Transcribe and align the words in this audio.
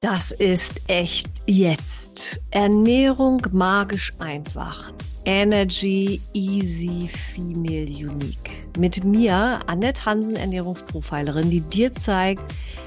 Das 0.00 0.32
ist 0.32 0.72
echt 0.88 1.28
jetzt. 1.46 2.40
Ernährung 2.50 3.40
magisch 3.52 4.12
einfach. 4.18 4.92
Energy 5.24 6.20
Easy 6.32 7.06
Female 7.06 7.86
Unique. 7.86 8.50
Mit 8.76 9.04
mir, 9.04 9.60
Annette 9.66 10.04
Hansen, 10.04 10.34
Ernährungsprofilerin, 10.34 11.50
die 11.50 11.60
dir 11.60 11.94
zeigt, 11.94 12.42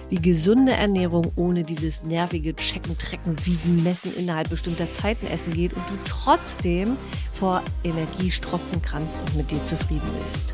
wie 0.09 0.21
gesunde 0.21 0.73
Ernährung 0.73 1.31
ohne 1.37 1.63
dieses 1.63 2.03
nervige 2.03 2.53
Checken, 2.55 2.97
Trecken, 2.97 3.35
Wiegen, 3.45 3.81
Messen 3.83 4.13
innerhalb 4.15 4.49
bestimmter 4.49 4.91
Zeiten 4.95 5.27
essen 5.27 5.53
geht 5.53 5.73
und 5.73 5.83
du 5.89 5.97
trotzdem 6.05 6.97
vor 7.31 7.63
Energie 7.83 8.29
strotzen 8.29 8.81
kannst 8.81 9.19
und 9.25 9.37
mit 9.37 9.51
dir 9.51 9.63
zufrieden 9.65 10.09
bist. 10.23 10.53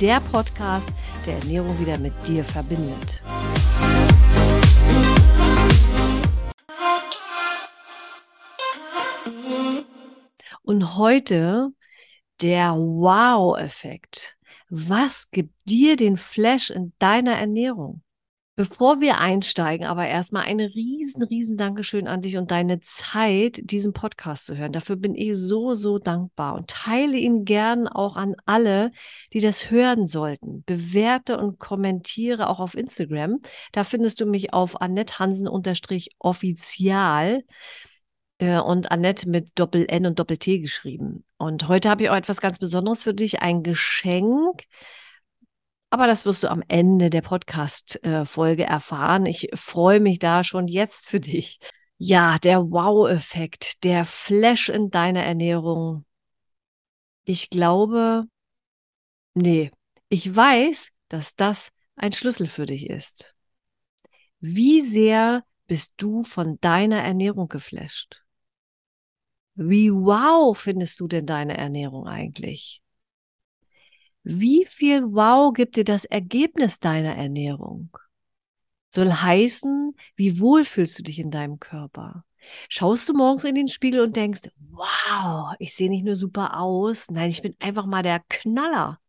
Der 0.00 0.20
Podcast, 0.20 0.88
der 1.26 1.34
Ernährung 1.38 1.78
wieder 1.80 1.98
mit 1.98 2.14
dir 2.26 2.44
verbindet. 2.44 3.22
Und 10.68 10.98
heute 10.98 11.70
der 12.42 12.74
Wow-Effekt. 12.74 14.36
Was 14.68 15.30
gibt 15.30 15.54
dir 15.64 15.96
den 15.96 16.18
Flash 16.18 16.68
in 16.68 16.92
deiner 16.98 17.38
Ernährung? 17.38 18.02
Bevor 18.54 19.00
wir 19.00 19.16
einsteigen, 19.16 19.86
aber 19.86 20.06
erstmal 20.06 20.42
ein 20.42 20.60
riesen, 20.60 21.22
riesen 21.22 21.56
Dankeschön 21.56 22.06
an 22.06 22.20
dich 22.20 22.36
und 22.36 22.50
deine 22.50 22.80
Zeit, 22.80 23.60
diesen 23.62 23.94
Podcast 23.94 24.44
zu 24.44 24.58
hören. 24.58 24.72
Dafür 24.72 24.96
bin 24.96 25.14
ich 25.14 25.38
so, 25.38 25.72
so 25.72 25.98
dankbar 25.98 26.54
und 26.54 26.68
teile 26.68 27.16
ihn 27.16 27.46
gern 27.46 27.88
auch 27.88 28.16
an 28.16 28.36
alle, 28.44 28.92
die 29.32 29.40
das 29.40 29.70
hören 29.70 30.06
sollten. 30.06 30.64
Bewerte 30.64 31.38
und 31.38 31.58
kommentiere 31.58 32.50
auch 32.50 32.60
auf 32.60 32.76
Instagram. 32.76 33.40
Da 33.72 33.84
findest 33.84 34.20
du 34.20 34.26
mich 34.26 34.52
auf 34.52 34.82
Annette 34.82 35.18
Hansen-offizial 35.18 37.42
und 38.40 38.90
Annette 38.92 39.28
mit 39.28 39.50
Doppel-N 39.56 40.06
und 40.06 40.18
Doppel-T 40.18 40.60
geschrieben. 40.60 41.24
Und 41.38 41.66
heute 41.66 41.90
habe 41.90 42.04
ich 42.04 42.10
auch 42.10 42.16
etwas 42.16 42.40
ganz 42.40 42.58
Besonderes 42.58 43.02
für 43.02 43.14
dich, 43.14 43.42
ein 43.42 43.64
Geschenk. 43.64 44.64
Aber 45.90 46.06
das 46.06 46.24
wirst 46.24 46.44
du 46.44 46.50
am 46.50 46.62
Ende 46.68 47.10
der 47.10 47.22
Podcast-Folge 47.22 48.64
erfahren. 48.64 49.26
Ich 49.26 49.48
freue 49.54 50.00
mich 50.00 50.18
da 50.18 50.44
schon 50.44 50.68
jetzt 50.68 51.06
für 51.06 51.18
dich. 51.18 51.58
Ja, 51.96 52.38
der 52.38 52.70
Wow-Effekt, 52.70 53.82
der 53.82 54.04
Flash 54.04 54.68
in 54.68 54.90
deiner 54.90 55.24
Ernährung. 55.24 56.04
Ich 57.24 57.50
glaube, 57.50 58.24
nee, 59.34 59.72
ich 60.08 60.34
weiß, 60.34 60.90
dass 61.08 61.34
das 61.34 61.70
ein 61.96 62.12
Schlüssel 62.12 62.46
für 62.46 62.66
dich 62.66 62.88
ist. 62.88 63.34
Wie 64.38 64.82
sehr 64.82 65.42
bist 65.66 65.94
du 65.96 66.22
von 66.22 66.60
deiner 66.60 67.02
Ernährung 67.02 67.48
geflasht? 67.48 68.22
Wie 69.60 69.90
wow 69.90 70.56
findest 70.56 71.00
du 71.00 71.08
denn 71.08 71.26
deine 71.26 71.56
Ernährung 71.58 72.06
eigentlich? 72.06 72.80
Wie 74.22 74.64
viel 74.64 75.02
Wow 75.02 75.52
gibt 75.52 75.74
dir 75.76 75.82
das 75.82 76.04
Ergebnis 76.04 76.78
deiner 76.78 77.16
Ernährung? 77.16 77.90
Soll 78.90 79.10
heißen, 79.10 79.96
wie 80.14 80.38
wohl 80.38 80.62
fühlst 80.62 81.00
du 81.00 81.02
dich 81.02 81.18
in 81.18 81.32
deinem 81.32 81.58
Körper? 81.58 82.24
Schaust 82.68 83.08
du 83.08 83.14
morgens 83.14 83.42
in 83.42 83.56
den 83.56 83.66
Spiegel 83.66 84.00
und 84.00 84.14
denkst, 84.14 84.42
wow, 84.70 85.54
ich 85.58 85.74
sehe 85.74 85.90
nicht 85.90 86.04
nur 86.04 86.14
super 86.14 86.60
aus, 86.60 87.10
nein, 87.10 87.30
ich 87.30 87.42
bin 87.42 87.56
einfach 87.58 87.86
mal 87.86 88.04
der 88.04 88.20
Knaller. 88.28 89.00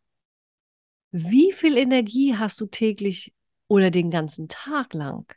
Wie 1.11 1.51
viel 1.51 1.77
Energie 1.77 2.35
hast 2.35 2.59
du 2.59 2.65
täglich 2.65 3.33
oder 3.67 3.91
den 3.91 4.09
ganzen 4.09 4.47
Tag 4.47 4.95
lang? 4.95 5.31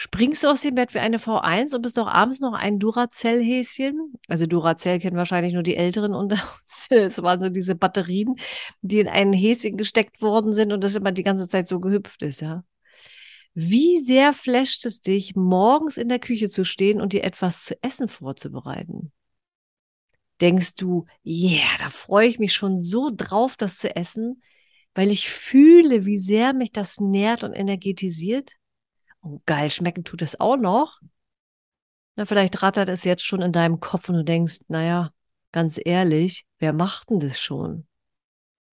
Springst 0.00 0.44
du 0.44 0.46
aus 0.46 0.60
dem 0.60 0.76
Bett 0.76 0.94
wie 0.94 1.00
eine 1.00 1.18
V1 1.18 1.74
und 1.74 1.82
bist 1.82 1.98
doch 1.98 2.06
abends 2.06 2.38
noch 2.38 2.52
ein 2.52 2.78
Duracell-Häschen? 2.78 4.12
Also 4.28 4.46
Duracell 4.46 5.00
kennen 5.00 5.16
wahrscheinlich 5.16 5.54
nur 5.54 5.64
die 5.64 5.76
Älteren 5.76 6.14
unter 6.14 6.36
uns. 6.36 6.86
Es 6.90 7.20
waren 7.20 7.40
so 7.42 7.48
diese 7.48 7.74
Batterien, 7.74 8.36
die 8.80 9.00
in 9.00 9.08
ein 9.08 9.32
Häschen 9.32 9.76
gesteckt 9.76 10.22
worden 10.22 10.54
sind 10.54 10.72
und 10.72 10.84
das 10.84 10.94
immer 10.94 11.10
die 11.10 11.24
ganze 11.24 11.48
Zeit 11.48 11.66
so 11.66 11.80
gehüpft 11.80 12.22
ist, 12.22 12.40
ja. 12.40 12.62
Wie 13.54 13.98
sehr 13.98 14.32
flasht 14.32 14.86
es 14.86 15.00
dich, 15.00 15.34
morgens 15.34 15.96
in 15.96 16.08
der 16.08 16.20
Küche 16.20 16.48
zu 16.48 16.64
stehen 16.64 17.00
und 17.00 17.12
dir 17.12 17.24
etwas 17.24 17.64
zu 17.64 17.74
essen 17.82 18.08
vorzubereiten? 18.08 19.10
Denkst 20.40 20.76
du, 20.76 21.06
yeah, 21.26 21.76
da 21.80 21.88
freue 21.88 22.28
ich 22.28 22.38
mich 22.38 22.54
schon 22.54 22.80
so 22.80 23.10
drauf, 23.12 23.56
das 23.56 23.78
zu 23.78 23.96
essen, 23.96 24.44
weil 24.94 25.10
ich 25.10 25.28
fühle, 25.28 26.06
wie 26.06 26.18
sehr 26.18 26.52
mich 26.52 26.70
das 26.70 27.00
nährt 27.00 27.42
und 27.42 27.52
energetisiert? 27.52 28.52
Oh, 29.22 29.40
geil, 29.46 29.70
schmecken 29.70 30.04
tut 30.04 30.22
es 30.22 30.40
auch 30.40 30.56
noch. 30.56 31.00
Na, 32.16 32.24
vielleicht 32.24 32.62
rattert 32.62 32.88
es 32.88 33.04
jetzt 33.04 33.24
schon 33.24 33.42
in 33.42 33.52
deinem 33.52 33.80
Kopf 33.80 34.08
und 34.08 34.16
du 34.16 34.24
denkst, 34.24 34.58
naja, 34.68 35.12
ganz 35.52 35.80
ehrlich, 35.82 36.46
wer 36.58 36.72
macht 36.72 37.10
denn 37.10 37.20
das 37.20 37.38
schon? 37.38 37.86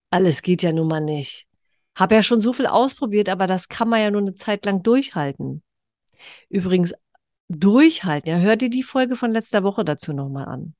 Alles 0.09 0.41
geht 0.41 0.63
ja 0.63 0.71
nun 0.71 0.87
mal 0.87 1.01
nicht. 1.01 1.47
Hab 1.95 2.11
ja 2.11 2.23
schon 2.23 2.41
so 2.41 2.53
viel 2.53 2.67
ausprobiert, 2.67 3.29
aber 3.29 3.47
das 3.47 3.69
kann 3.69 3.89
man 3.89 4.01
ja 4.01 4.11
nur 4.11 4.21
eine 4.21 4.35
Zeit 4.35 4.65
lang 4.65 4.83
durchhalten. 4.83 5.63
Übrigens, 6.49 6.93
durchhalten, 7.47 8.29
ja, 8.29 8.37
hör 8.37 8.55
dir 8.55 8.69
die 8.69 8.83
Folge 8.83 9.15
von 9.15 9.31
letzter 9.31 9.63
Woche 9.63 9.85
dazu 9.85 10.13
nochmal 10.13 10.45
an. 10.45 10.75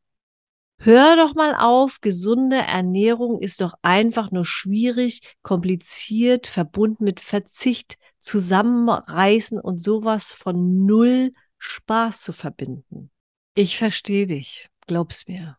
Hör 0.78 1.16
doch 1.16 1.36
mal 1.36 1.56
auf, 1.56 2.02
gesunde 2.02 2.58
Ernährung 2.58 3.40
ist 3.40 3.62
doch 3.62 3.76
einfach 3.82 4.32
nur 4.32 4.46
schwierig, 4.46 5.36
kompliziert, 5.42 6.48
verbunden 6.48 7.06
mit 7.06 7.22
Verzicht, 7.22 7.98
zusammenreißen 8.26 9.60
und 9.60 9.82
sowas 9.82 10.32
von 10.32 10.86
null 10.86 11.32
Spaß 11.60 12.22
zu 12.22 12.34
verbinden. 12.34 13.12
Ich 13.54 13.78
verstehe 13.78 14.26
dich, 14.26 14.70
glaub's 14.88 15.28
mir. 15.28 15.58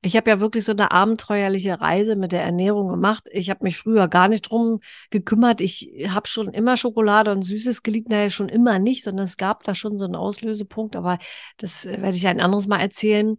Ich 0.00 0.16
habe 0.16 0.30
ja 0.30 0.40
wirklich 0.40 0.64
so 0.64 0.72
eine 0.72 0.90
abenteuerliche 0.90 1.80
Reise 1.80 2.16
mit 2.16 2.32
der 2.32 2.42
Ernährung 2.42 2.88
gemacht. 2.88 3.28
Ich 3.30 3.50
habe 3.50 3.62
mich 3.62 3.76
früher 3.76 4.08
gar 4.08 4.28
nicht 4.28 4.42
drum 4.42 4.80
gekümmert. 5.10 5.60
Ich 5.60 5.92
habe 6.08 6.26
schon 6.26 6.48
immer 6.52 6.76
Schokolade 6.76 7.30
und 7.30 7.42
Süßes 7.42 7.82
geliebt, 7.82 8.08
naja, 8.08 8.30
schon 8.30 8.48
immer 8.48 8.78
nicht, 8.78 9.04
sondern 9.04 9.26
es 9.26 9.36
gab 9.36 9.62
da 9.62 9.74
schon 9.74 9.98
so 9.98 10.06
einen 10.06 10.16
Auslösepunkt, 10.16 10.96
aber 10.96 11.18
das 11.58 11.84
äh, 11.84 12.00
werde 12.00 12.16
ich 12.16 12.26
ein 12.26 12.40
anderes 12.40 12.66
Mal 12.66 12.80
erzählen. 12.80 13.36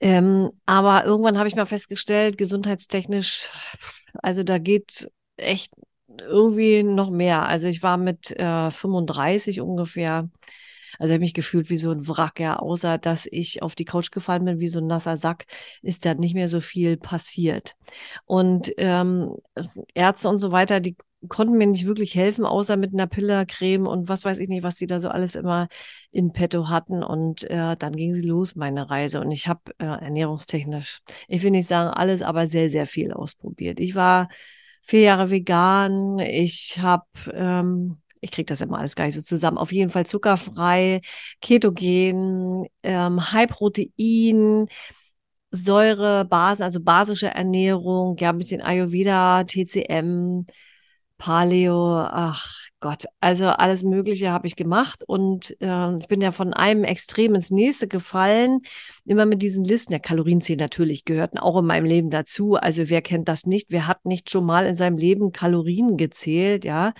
Ähm, 0.00 0.50
aber 0.66 1.04
irgendwann 1.04 1.38
habe 1.38 1.48
ich 1.48 1.56
mal 1.56 1.66
festgestellt, 1.66 2.36
gesundheitstechnisch, 2.36 3.48
also 4.22 4.42
da 4.42 4.58
geht 4.58 5.08
echt 5.36 5.72
irgendwie 6.22 6.82
noch 6.82 7.10
mehr. 7.10 7.46
Also 7.46 7.68
ich 7.68 7.82
war 7.82 7.96
mit 7.96 8.30
äh, 8.38 8.70
35 8.70 9.60
ungefähr, 9.60 10.28
also 10.98 11.12
habe 11.12 11.20
mich 11.20 11.34
gefühlt 11.34 11.70
wie 11.70 11.78
so 11.78 11.90
ein 11.90 12.08
Wrack, 12.08 12.40
ja, 12.40 12.56
außer 12.56 12.98
dass 12.98 13.26
ich 13.30 13.62
auf 13.62 13.74
die 13.74 13.84
Couch 13.84 14.10
gefallen 14.10 14.44
bin 14.44 14.60
wie 14.60 14.68
so 14.68 14.78
ein 14.80 14.86
nasser 14.86 15.16
Sack, 15.16 15.46
ist 15.82 16.04
da 16.04 16.14
nicht 16.14 16.34
mehr 16.34 16.48
so 16.48 16.60
viel 16.60 16.96
passiert. 16.96 17.74
Und 18.24 18.72
ähm, 18.78 19.36
Ärzte 19.94 20.28
und 20.28 20.38
so 20.38 20.52
weiter, 20.52 20.80
die 20.80 20.96
konnten 21.28 21.56
mir 21.56 21.66
nicht 21.66 21.86
wirklich 21.86 22.14
helfen, 22.14 22.44
außer 22.44 22.76
mit 22.76 22.92
einer 22.92 23.06
Pillercreme 23.06 23.86
und 23.86 24.08
was 24.08 24.24
weiß 24.24 24.38
ich 24.38 24.48
nicht, 24.48 24.62
was 24.62 24.76
die 24.76 24.86
da 24.86 25.00
so 25.00 25.08
alles 25.08 25.34
immer 25.34 25.68
in 26.10 26.32
petto 26.32 26.68
hatten. 26.68 27.02
Und 27.02 27.44
äh, 27.50 27.76
dann 27.76 27.94
ging 27.96 28.14
sie 28.14 28.26
los, 28.26 28.54
meine 28.54 28.90
Reise. 28.90 29.20
Und 29.20 29.30
ich 29.30 29.48
habe 29.48 29.60
äh, 29.78 29.84
ernährungstechnisch, 29.84 31.00
ich 31.28 31.42
will 31.42 31.50
nicht 31.50 31.68
sagen 31.68 31.90
alles, 31.90 32.22
aber 32.22 32.46
sehr, 32.46 32.70
sehr 32.70 32.86
viel 32.86 33.12
ausprobiert. 33.12 33.80
Ich 33.80 33.94
war 33.94 34.28
vier 34.86 35.00
Jahre 35.00 35.30
vegan. 35.30 36.18
Ich 36.20 36.78
habe, 36.80 37.04
ähm, 37.32 37.98
ich 38.20 38.30
kriege 38.30 38.46
das 38.46 38.60
immer 38.60 38.78
alles 38.78 38.96
gar 38.96 39.04
nicht 39.06 39.14
so 39.14 39.20
zusammen. 39.20 39.58
Auf 39.58 39.72
jeden 39.72 39.90
Fall 39.90 40.06
zuckerfrei, 40.06 41.00
ketogen, 41.40 42.66
ähm, 42.82 43.32
High 43.32 43.48
Protein. 43.48 44.68
Säure, 45.52 46.24
Basen, 46.24 46.64
also 46.64 46.80
basische 46.80 47.28
Ernährung, 47.28 48.16
ja, 48.18 48.30
ein 48.30 48.38
bisschen 48.38 48.60
Ayurveda, 48.62 49.44
TCM, 49.44 50.46
Paleo, 51.18 51.98
ach 52.00 52.65
Gott, 52.80 53.06
also 53.20 53.46
alles 53.46 53.82
Mögliche 53.82 54.30
habe 54.30 54.46
ich 54.46 54.54
gemacht 54.54 55.02
und 55.06 55.56
äh, 55.60 55.96
ich 55.96 56.08
bin 56.08 56.20
ja 56.20 56.30
von 56.30 56.52
einem 56.52 56.84
Extrem 56.84 57.34
ins 57.34 57.50
nächste 57.50 57.88
gefallen, 57.88 58.60
immer 59.06 59.24
mit 59.24 59.40
diesen 59.40 59.64
Listen. 59.64 59.92
Der 59.92 60.00
Kalorienzählen 60.00 60.58
natürlich 60.58 61.06
gehörten 61.06 61.38
auch 61.38 61.58
in 61.58 61.64
meinem 61.64 61.86
Leben 61.86 62.10
dazu. 62.10 62.54
Also 62.54 62.90
wer 62.90 63.00
kennt 63.00 63.28
das 63.28 63.46
nicht? 63.46 63.68
Wer 63.70 63.86
hat 63.86 64.04
nicht 64.04 64.30
schon 64.30 64.44
mal 64.44 64.66
in 64.66 64.76
seinem 64.76 64.98
Leben 64.98 65.32
Kalorien 65.32 65.96
gezählt, 65.96 66.64
ja? 66.66 66.92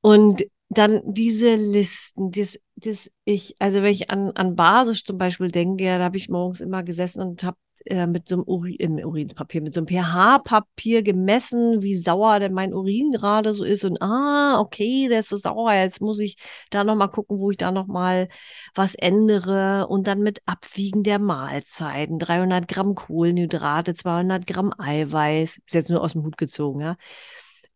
Und 0.00 0.44
dann 0.70 1.02
diese 1.04 1.54
Listen, 1.54 2.32
das, 2.32 2.58
das 2.76 3.10
ich, 3.24 3.56
also 3.58 3.82
wenn 3.82 3.92
ich 3.92 4.10
an, 4.10 4.30
an 4.32 4.56
Basis 4.56 5.02
zum 5.04 5.18
Beispiel 5.18 5.50
denke, 5.50 5.84
ja, 5.84 5.98
da 5.98 6.04
habe 6.04 6.16
ich 6.16 6.28
morgens 6.28 6.60
immer 6.60 6.82
gesessen 6.82 7.20
und 7.20 7.42
habe 7.44 7.56
äh, 7.86 8.06
mit 8.06 8.28
so 8.28 8.36
einem 8.36 8.44
Uri 8.44 8.76
äh, 8.76 9.04
Urinspapier, 9.04 9.62
mit 9.62 9.72
so 9.74 9.80
einem 9.80 9.88
pH-Papier 9.88 11.02
gemessen, 11.02 11.82
wie 11.82 11.96
sauer 11.96 12.38
denn 12.40 12.52
mein 12.52 12.74
Urin 12.74 13.10
gerade 13.10 13.54
so 13.54 13.64
ist. 13.64 13.84
Und 13.84 14.00
ah, 14.02 14.60
okay, 14.60 15.08
der 15.08 15.20
ist 15.20 15.30
so 15.30 15.36
sauer. 15.36 15.72
Jetzt 15.72 16.00
muss 16.00 16.20
ich 16.20 16.36
da 16.70 16.84
nochmal 16.84 17.10
gucken, 17.10 17.38
wo 17.38 17.50
ich 17.50 17.56
da 17.56 17.72
nochmal 17.72 18.28
was 18.74 18.94
ändere. 18.94 19.86
Und 19.88 20.06
dann 20.06 20.20
mit 20.20 20.42
Abwiegen 20.46 21.02
der 21.02 21.18
Mahlzeiten. 21.18 22.18
300 22.18 22.68
Gramm 22.68 22.94
Kohlenhydrate, 22.94 23.94
200 23.94 24.46
Gramm 24.46 24.72
Eiweiß. 24.76 25.58
Ist 25.58 25.74
jetzt 25.74 25.90
nur 25.90 26.02
aus 26.02 26.12
dem 26.12 26.22
Hut 26.24 26.36
gezogen, 26.36 26.80
ja. 26.80 26.96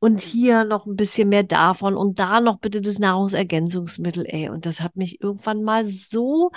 und 0.01 0.21
hier 0.21 0.65
noch 0.65 0.87
ein 0.87 0.97
bisschen 0.97 1.31
mehr 1.31 1.45
davon 1.45 1.97
und 1.97 2.19
da 2.19 2.41
noch 2.41 2.59
bitte 2.59 2.83
das 2.83 2.99
Nahrungsergänzungsmittel, 2.99 4.27
ey. 4.27 4.51
Und 4.51 4.67
das 4.67 4.81
hat 4.81 4.97
mich 4.97 5.21
irgendwann 5.23 5.63
mal 5.63 5.87
so 5.87 6.51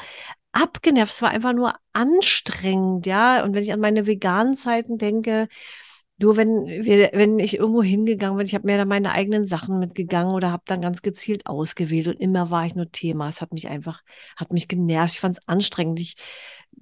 abgenervt. 0.61 1.13
Es 1.13 1.21
war 1.21 1.29
einfach 1.29 1.53
nur 1.53 1.73
anstrengend, 1.93 3.05
ja. 3.05 3.43
Und 3.43 3.53
wenn 3.55 3.63
ich 3.63 3.73
an 3.73 3.79
meine 3.79 4.07
veganen 4.07 4.57
Zeiten 4.57 4.97
denke, 4.97 5.47
nur 6.19 6.35
wenn 6.35 6.65
wir, 6.65 7.11
wenn 7.13 7.37
ich 7.39 7.57
irgendwo 7.57 7.83
hingegangen 7.83 8.37
bin, 8.37 8.47
ich 8.47 8.55
habe 8.55 8.65
mir 8.65 8.77
da 8.77 8.85
meine 8.85 9.11
eigenen 9.11 9.45
Sachen 9.45 9.79
mitgegangen 9.79 10.33
oder 10.33 10.51
habe 10.51 10.63
dann 10.65 10.81
ganz 10.81 11.03
gezielt 11.03 11.45
ausgewählt 11.45 12.07
und 12.07 12.19
immer 12.19 12.49
war 12.49 12.65
ich 12.65 12.73
nur 12.75 12.91
Thema. 12.91 13.27
Es 13.27 13.41
hat 13.41 13.53
mich 13.53 13.67
einfach, 13.67 14.01
hat 14.35 14.51
mich 14.51 14.67
genervt. 14.67 15.13
Ich 15.13 15.19
fand 15.19 15.37
es 15.37 15.47
anstrengend. 15.47 15.99
Ich, 15.99 16.15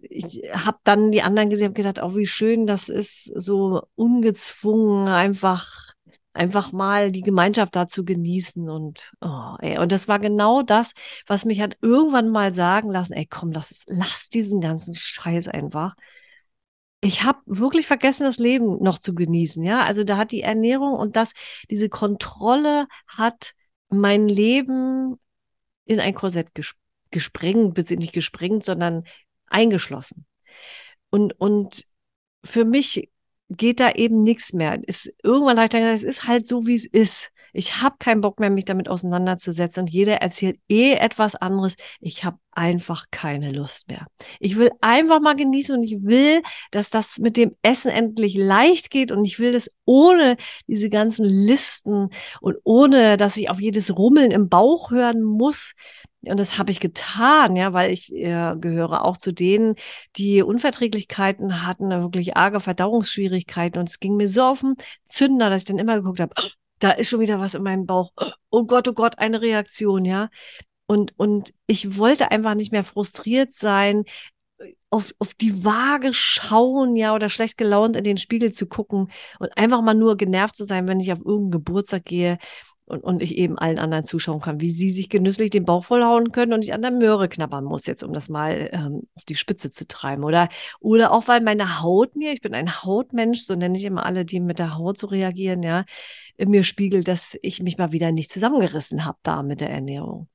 ich 0.02 0.42
habe 0.54 0.78
dann 0.86 1.12
die 1.12 1.22
anderen 1.22 1.50
gesehen 1.50 1.70
und 1.70 1.76
gedacht, 1.76 2.02
oh, 2.02 2.16
wie 2.16 2.28
schön 2.28 2.66
das 2.66 2.88
ist, 2.90 3.26
so 3.26 3.84
ungezwungen 3.96 5.08
einfach 5.10 5.95
einfach 6.36 6.72
mal 6.72 7.12
die 7.12 7.22
Gemeinschaft 7.22 7.76
da 7.76 7.88
zu 7.88 8.06
genießen 8.06 8.70
und 8.70 9.14
oh, 9.22 9.56
ey, 9.60 9.78
und 9.78 9.92
das 9.92 10.08
war 10.08 10.20
genau 10.20 10.62
das, 10.62 10.92
was 11.28 11.46
mich 11.46 11.62
hat 11.62 11.78
irgendwann 11.82 12.30
mal 12.30 12.54
sagen 12.54 12.92
lassen, 12.92 13.14
ey, 13.14 13.26
komm, 13.26 13.52
lass 13.52 13.84
lass 13.88 14.30
diesen 14.30 14.62
ganzen 14.62 14.96
Scheiß 14.96 15.48
einfach. 15.48 15.96
Ich 17.02 17.24
habe 17.24 17.40
wirklich 17.46 17.88
vergessen, 17.88 18.24
das 18.24 18.38
Leben 18.38 18.82
noch 18.82 18.98
zu 18.98 19.14
genießen, 19.14 19.64
ja? 19.64 19.84
Also 19.84 20.04
da 20.04 20.18
hat 20.18 20.32
die 20.32 20.42
Ernährung 20.42 20.94
und 20.94 21.16
das 21.16 21.32
diese 21.70 21.90
Kontrolle 21.90 22.88
hat 23.08 23.54
mein 23.90 24.28
Leben 24.28 25.20
in 25.86 26.00
ein 26.00 26.16
Korsett 26.16 26.54
ges 26.56 26.74
gesprengt, 27.12 27.76
beziehungsweise 27.76 28.06
nicht 28.06 28.14
gesprengt, 28.14 28.66
sondern 28.66 29.04
eingeschlossen. 29.46 30.26
Und 31.10 31.40
und 31.40 31.86
für 32.44 32.66
mich 32.66 33.10
geht 33.50 33.80
da 33.80 33.92
eben 33.92 34.24
nichts 34.24 34.54
mehr. 34.54 34.80
Ist, 34.88 35.14
irgendwann 35.24 35.58
habe 35.58 35.66
ich 35.66 35.72
gesagt, 35.72 35.96
es 35.96 36.04
ist 36.04 36.28
halt 36.28 36.48
so, 36.48 36.66
wie 36.66 36.76
es 36.76 36.86
ist. 36.86 37.32
Ich 37.58 37.82
habe 37.82 37.96
keinen 38.00 38.20
Bock 38.20 38.42
mehr, 38.42 38.50
mich 38.50 38.66
damit 38.66 38.90
auseinanderzusetzen. 38.90 39.84
Und 39.84 39.90
jeder 39.90 40.16
erzählt 40.16 40.60
eh 40.68 40.94
etwas 40.94 41.36
anderes. 41.36 41.76
Ich 42.02 42.26
habe 42.26 42.38
einfach 42.52 43.06
keine 43.12 43.54
Lust 43.54 43.88
mehr. 43.88 44.08
Ich 44.42 44.58
will 44.58 44.72
einfach 44.82 45.22
mal 45.22 45.38
genießen 45.38 45.78
und 45.78 45.84
ich 45.84 46.04
will, 46.04 46.42
dass 46.72 46.90
das 46.90 47.18
mit 47.18 47.38
dem 47.38 47.56
Essen 47.62 47.92
endlich 47.92 48.36
leicht 48.36 48.90
geht 48.90 49.14
und 49.14 49.24
ich 49.24 49.40
will 49.40 49.54
das 49.54 49.72
ohne 49.86 50.36
diese 50.68 50.90
ganzen 50.90 51.24
Listen 51.24 52.10
und 52.42 52.58
ohne, 52.66 53.16
dass 53.16 53.38
ich 53.38 53.50
auf 53.50 53.62
jedes 53.62 53.98
Rummeln 53.98 54.32
im 54.32 54.50
Bauch 54.50 54.92
hören 54.92 55.22
muss. 55.22 55.74
Und 56.30 56.40
das 56.40 56.58
habe 56.58 56.72
ich 56.72 56.80
getan, 56.80 57.56
ja, 57.56 57.74
weil 57.74 57.92
ich 57.92 58.14
äh, 58.14 58.56
gehöre 58.60 59.06
auch 59.06 59.18
zu 59.18 59.32
denen, 59.32 59.76
die 60.16 60.42
Unverträglichkeiten 60.42 61.66
hatten, 61.66 61.90
wirklich 61.90 62.38
arge 62.38 62.60
Verdauungsschwierigkeiten. 62.60 63.80
Und 63.80 63.90
es 63.90 64.00
ging 64.00 64.16
mir 64.16 64.28
so 64.28 64.44
auf 64.44 64.62
den 64.62 64.76
Zünder, 65.06 65.50
dass 65.50 65.62
ich 65.62 65.66
dann 65.66 65.80
immer 65.80 65.96
geguckt 65.96 66.20
habe, 66.20 66.34
oh, 66.40 66.50
da 66.80 66.92
ist 66.92 67.10
schon 67.10 67.20
wieder 67.20 67.40
was 67.40 67.54
in 67.54 67.64
meinem 67.64 67.86
Bauch. 67.86 68.12
Oh 68.50 68.66
Gott, 68.66 68.88
oh 68.88 68.94
Gott, 68.94 69.20
eine 69.20 69.42
Reaktion, 69.42 70.06
ja. 70.06 70.30
Und, 70.88 71.18
und 71.18 71.54
ich 71.68 71.98
wollte 71.98 72.32
einfach 72.32 72.54
nicht 72.54 72.72
mehr 72.72 72.84
frustriert 72.84 73.54
sein, 73.56 74.06
auf, 74.90 75.14
auf 75.20 75.34
die 75.34 75.66
Waage 75.66 76.14
schauen, 76.14 76.96
ja, 76.96 77.14
oder 77.14 77.30
schlecht 77.30 77.58
gelaunt 77.58 77.96
in 77.98 78.04
den 78.04 78.18
Spiegel 78.18 78.52
zu 78.52 78.68
gucken 78.68 79.12
und 79.40 79.58
einfach 79.58 79.82
mal 79.82 79.94
nur 79.94 80.16
genervt 80.16 80.56
zu 80.56 80.64
sein, 80.66 80.88
wenn 80.88 81.00
ich 81.00 81.12
auf 81.12 81.20
irgendeinen 81.20 81.52
Geburtstag 81.52 82.06
gehe 82.06 82.38
und, 82.86 83.04
und 83.04 83.22
ich 83.24 83.38
eben 83.38 83.58
allen 83.58 83.80
anderen 83.80 84.06
zuschauen 84.06 84.42
kann, 84.42 84.62
wie 84.62 84.70
sie 84.70 84.92
sich 84.92 85.10
genüsslich 85.10 85.50
den 85.50 85.66
Bauch 85.66 85.84
vollhauen 85.86 86.32
können 86.32 86.54
und 86.54 86.64
ich 86.64 86.74
an 86.74 86.82
der 86.82 86.92
Möhre 86.92 87.28
knabbern 87.28 87.64
muss, 87.64 87.88
jetzt 87.88 88.04
um 88.04 88.14
das 88.14 88.30
mal 88.30 88.70
ähm, 88.72 89.08
auf 89.16 89.26
die 89.26 89.36
Spitze 89.36 89.72
zu 89.72 89.88
treiben. 89.88 90.24
Oder, 90.24 90.50
oder 90.80 91.12
auch, 91.12 91.28
weil 91.28 91.42
meine 91.42 91.82
Haut 91.82 92.16
mir, 92.16 92.32
ich 92.32 92.42
bin 92.42 92.54
ein 92.54 92.84
Hautmensch, 92.84 93.44
so 93.44 93.56
nenne 93.56 93.78
ich 93.78 93.86
immer 93.86 94.06
alle, 94.06 94.26
die 94.26 94.40
mit 94.40 94.60
der 94.60 94.78
Haut 94.78 94.98
so 94.98 95.08
reagieren, 95.08 95.64
ja, 95.64 95.86
mir 96.38 96.64
spiegelt, 96.64 97.08
dass 97.08 97.38
ich 97.42 97.62
mich 97.64 97.78
mal 97.78 97.92
wieder 97.92 98.12
nicht 98.12 98.32
zusammengerissen 98.32 99.06
habe 99.06 99.18
da 99.24 99.42
mit 99.42 99.62
der 99.62 99.70
Ernährung. 99.70 100.28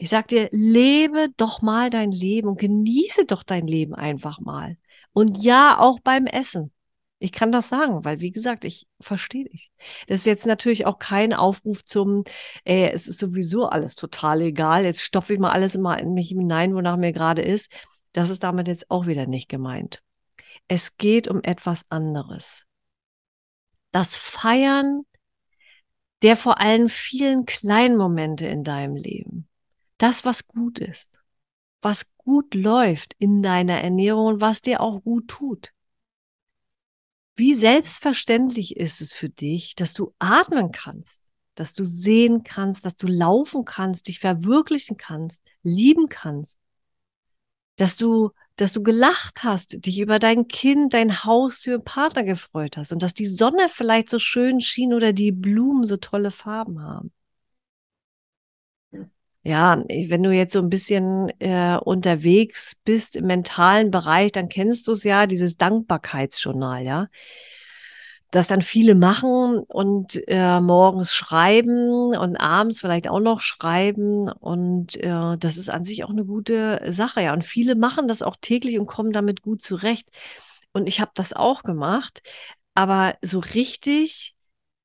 Ich 0.00 0.10
sag 0.10 0.28
dir, 0.28 0.48
lebe 0.52 1.28
doch 1.36 1.60
mal 1.60 1.90
dein 1.90 2.12
Leben 2.12 2.48
und 2.48 2.60
genieße 2.60 3.26
doch 3.26 3.42
dein 3.42 3.66
Leben 3.66 3.94
einfach 3.94 4.38
mal. 4.38 4.76
Und 5.12 5.42
ja, 5.42 5.76
auch 5.80 5.98
beim 6.00 6.26
Essen. 6.26 6.70
Ich 7.20 7.32
kann 7.32 7.50
das 7.50 7.68
sagen, 7.68 8.04
weil 8.04 8.20
wie 8.20 8.30
gesagt, 8.30 8.64
ich 8.64 8.86
verstehe 9.00 9.44
dich. 9.44 9.72
Das 10.06 10.20
ist 10.20 10.26
jetzt 10.26 10.46
natürlich 10.46 10.86
auch 10.86 10.98
kein 10.98 11.32
Aufruf 11.32 11.84
zum, 11.84 12.22
ey, 12.64 12.90
es 12.92 13.08
ist 13.08 13.18
sowieso 13.18 13.66
alles 13.68 13.96
total 13.96 14.42
egal. 14.42 14.84
Jetzt 14.84 15.02
stopfe 15.02 15.34
ich 15.34 15.40
mal 15.40 15.50
alles 15.50 15.74
immer 15.74 15.98
in 15.98 16.14
mich 16.14 16.28
hinein, 16.28 16.74
wonach 16.74 16.96
mir 16.96 17.12
gerade 17.12 17.42
ist. 17.42 17.72
Das 18.12 18.30
ist 18.30 18.44
damit 18.44 18.68
jetzt 18.68 18.90
auch 18.90 19.06
wieder 19.06 19.26
nicht 19.26 19.48
gemeint. 19.48 20.02
Es 20.68 20.96
geht 20.96 21.26
um 21.26 21.42
etwas 21.42 21.82
anderes. 21.88 22.64
Das 23.90 24.14
Feiern 24.14 25.02
der 26.22 26.36
vor 26.36 26.60
allem 26.60 26.88
vielen 26.88 27.46
kleinen 27.46 27.96
Momente 27.96 28.46
in 28.46 28.64
deinem 28.64 28.96
Leben. 28.96 29.48
Das, 29.98 30.24
was 30.24 30.46
gut 30.46 30.78
ist. 30.78 31.22
Was 31.80 32.14
gut 32.16 32.54
läuft 32.54 33.14
in 33.18 33.42
deiner 33.42 33.80
Ernährung 33.80 34.26
und 34.26 34.40
was 34.40 34.62
dir 34.62 34.80
auch 34.80 35.02
gut 35.02 35.28
tut. 35.28 35.72
Wie 37.38 37.54
selbstverständlich 37.54 38.76
ist 38.76 39.00
es 39.00 39.12
für 39.12 39.28
dich, 39.28 39.76
dass 39.76 39.92
du 39.92 40.12
atmen 40.18 40.72
kannst, 40.72 41.30
dass 41.54 41.72
du 41.72 41.84
sehen 41.84 42.42
kannst, 42.42 42.84
dass 42.84 42.96
du 42.96 43.06
laufen 43.06 43.64
kannst, 43.64 44.08
dich 44.08 44.18
verwirklichen 44.18 44.96
kannst, 44.96 45.40
lieben 45.62 46.08
kannst, 46.08 46.58
dass 47.76 47.96
du, 47.96 48.32
dass 48.56 48.72
du 48.72 48.82
gelacht 48.82 49.44
hast, 49.44 49.86
dich 49.86 50.00
über 50.00 50.18
dein 50.18 50.48
Kind, 50.48 50.94
dein 50.94 51.22
Haus, 51.22 51.60
für 51.60 51.78
Partner 51.78 52.24
gefreut 52.24 52.76
hast 52.76 52.90
und 52.90 53.04
dass 53.04 53.14
die 53.14 53.28
Sonne 53.28 53.68
vielleicht 53.68 54.10
so 54.10 54.18
schön 54.18 54.60
schien 54.60 54.92
oder 54.92 55.12
die 55.12 55.30
Blumen 55.30 55.84
so 55.84 55.96
tolle 55.96 56.32
Farben 56.32 56.82
haben. 56.82 57.12
Ja, 59.48 59.82
wenn 59.88 60.22
du 60.22 60.30
jetzt 60.30 60.52
so 60.52 60.58
ein 60.58 60.68
bisschen 60.68 61.30
äh, 61.38 61.78
unterwegs 61.82 62.76
bist 62.84 63.16
im 63.16 63.24
mentalen 63.28 63.90
Bereich, 63.90 64.30
dann 64.30 64.50
kennst 64.50 64.86
du 64.86 64.92
es 64.92 65.04
ja, 65.04 65.26
dieses 65.26 65.56
Dankbarkeitsjournal, 65.56 66.82
ja. 66.84 67.08
Das 68.30 68.46
dann 68.46 68.60
viele 68.60 68.94
machen 68.94 69.60
und 69.60 70.22
äh, 70.28 70.60
morgens 70.60 71.14
schreiben 71.14 72.14
und 72.14 72.36
abends 72.36 72.80
vielleicht 72.80 73.08
auch 73.08 73.20
noch 73.20 73.40
schreiben. 73.40 74.28
Und 74.30 74.96
äh, 74.96 75.38
das 75.38 75.56
ist 75.56 75.70
an 75.70 75.86
sich 75.86 76.04
auch 76.04 76.10
eine 76.10 76.26
gute 76.26 76.82
Sache, 76.92 77.22
ja. 77.22 77.32
Und 77.32 77.42
viele 77.42 77.74
machen 77.74 78.06
das 78.06 78.20
auch 78.20 78.36
täglich 78.38 78.78
und 78.78 78.84
kommen 78.84 79.12
damit 79.12 79.40
gut 79.40 79.62
zurecht. 79.62 80.10
Und 80.74 80.88
ich 80.88 81.00
habe 81.00 81.12
das 81.14 81.32
auch 81.32 81.62
gemacht. 81.62 82.20
Aber 82.74 83.16
so 83.22 83.38
richtig 83.38 84.36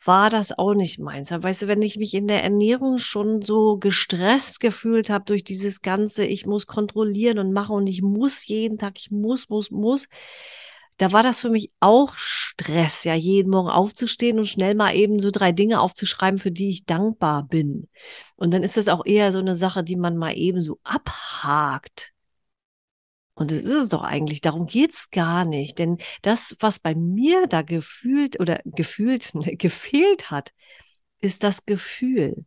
war 0.05 0.29
das 0.29 0.57
auch 0.57 0.73
nicht 0.73 0.99
meins. 0.99 1.31
weißt 1.31 1.63
du, 1.63 1.67
wenn 1.67 1.81
ich 1.81 1.97
mich 1.97 2.13
in 2.13 2.27
der 2.27 2.43
Ernährung 2.43 2.97
schon 2.97 3.41
so 3.41 3.77
gestresst 3.77 4.59
gefühlt 4.59 5.09
habe 5.09 5.25
durch 5.25 5.43
dieses 5.43 5.81
ganze, 5.81 6.25
ich 6.25 6.45
muss 6.45 6.67
kontrollieren 6.67 7.39
und 7.39 7.53
machen 7.53 7.75
und 7.75 7.87
ich 7.87 8.01
muss 8.01 8.45
jeden 8.47 8.77
Tag, 8.77 8.93
ich 8.97 9.11
muss, 9.11 9.49
muss, 9.49 9.71
muss, 9.71 10.07
da 10.97 11.11
war 11.11 11.23
das 11.23 11.39
für 11.39 11.49
mich 11.49 11.71
auch 11.79 12.13
Stress, 12.15 13.03
ja, 13.03 13.15
jeden 13.15 13.49
Morgen 13.49 13.69
aufzustehen 13.69 14.37
und 14.37 14.45
schnell 14.45 14.75
mal 14.75 14.95
eben 14.95 15.19
so 15.19 15.31
drei 15.31 15.51
Dinge 15.51 15.81
aufzuschreiben, 15.81 16.39
für 16.39 16.51
die 16.51 16.69
ich 16.69 16.85
dankbar 16.85 17.43
bin. 17.43 17.87
Und 18.35 18.53
dann 18.53 18.63
ist 18.63 18.77
das 18.77 18.87
auch 18.87 19.05
eher 19.05 19.31
so 19.31 19.39
eine 19.39 19.55
Sache, 19.55 19.83
die 19.83 19.95
man 19.95 20.17
mal 20.17 20.37
eben 20.37 20.61
so 20.61 20.79
abhakt. 20.83 22.12
Und 23.35 23.51
das 23.51 23.59
ist 23.59 23.71
es 23.71 23.89
doch 23.89 24.03
eigentlich. 24.03 24.41
Darum 24.41 24.67
geht's 24.67 25.09
gar 25.09 25.45
nicht. 25.45 25.79
Denn 25.79 25.97
das, 26.21 26.55
was 26.59 26.79
bei 26.79 26.95
mir 26.95 27.47
da 27.47 27.61
gefühlt 27.63 28.39
oder 28.39 28.61
gefühlt 28.65 29.31
gefehlt 29.59 30.29
hat, 30.31 30.53
ist 31.21 31.43
das 31.43 31.65
Gefühl. 31.65 32.45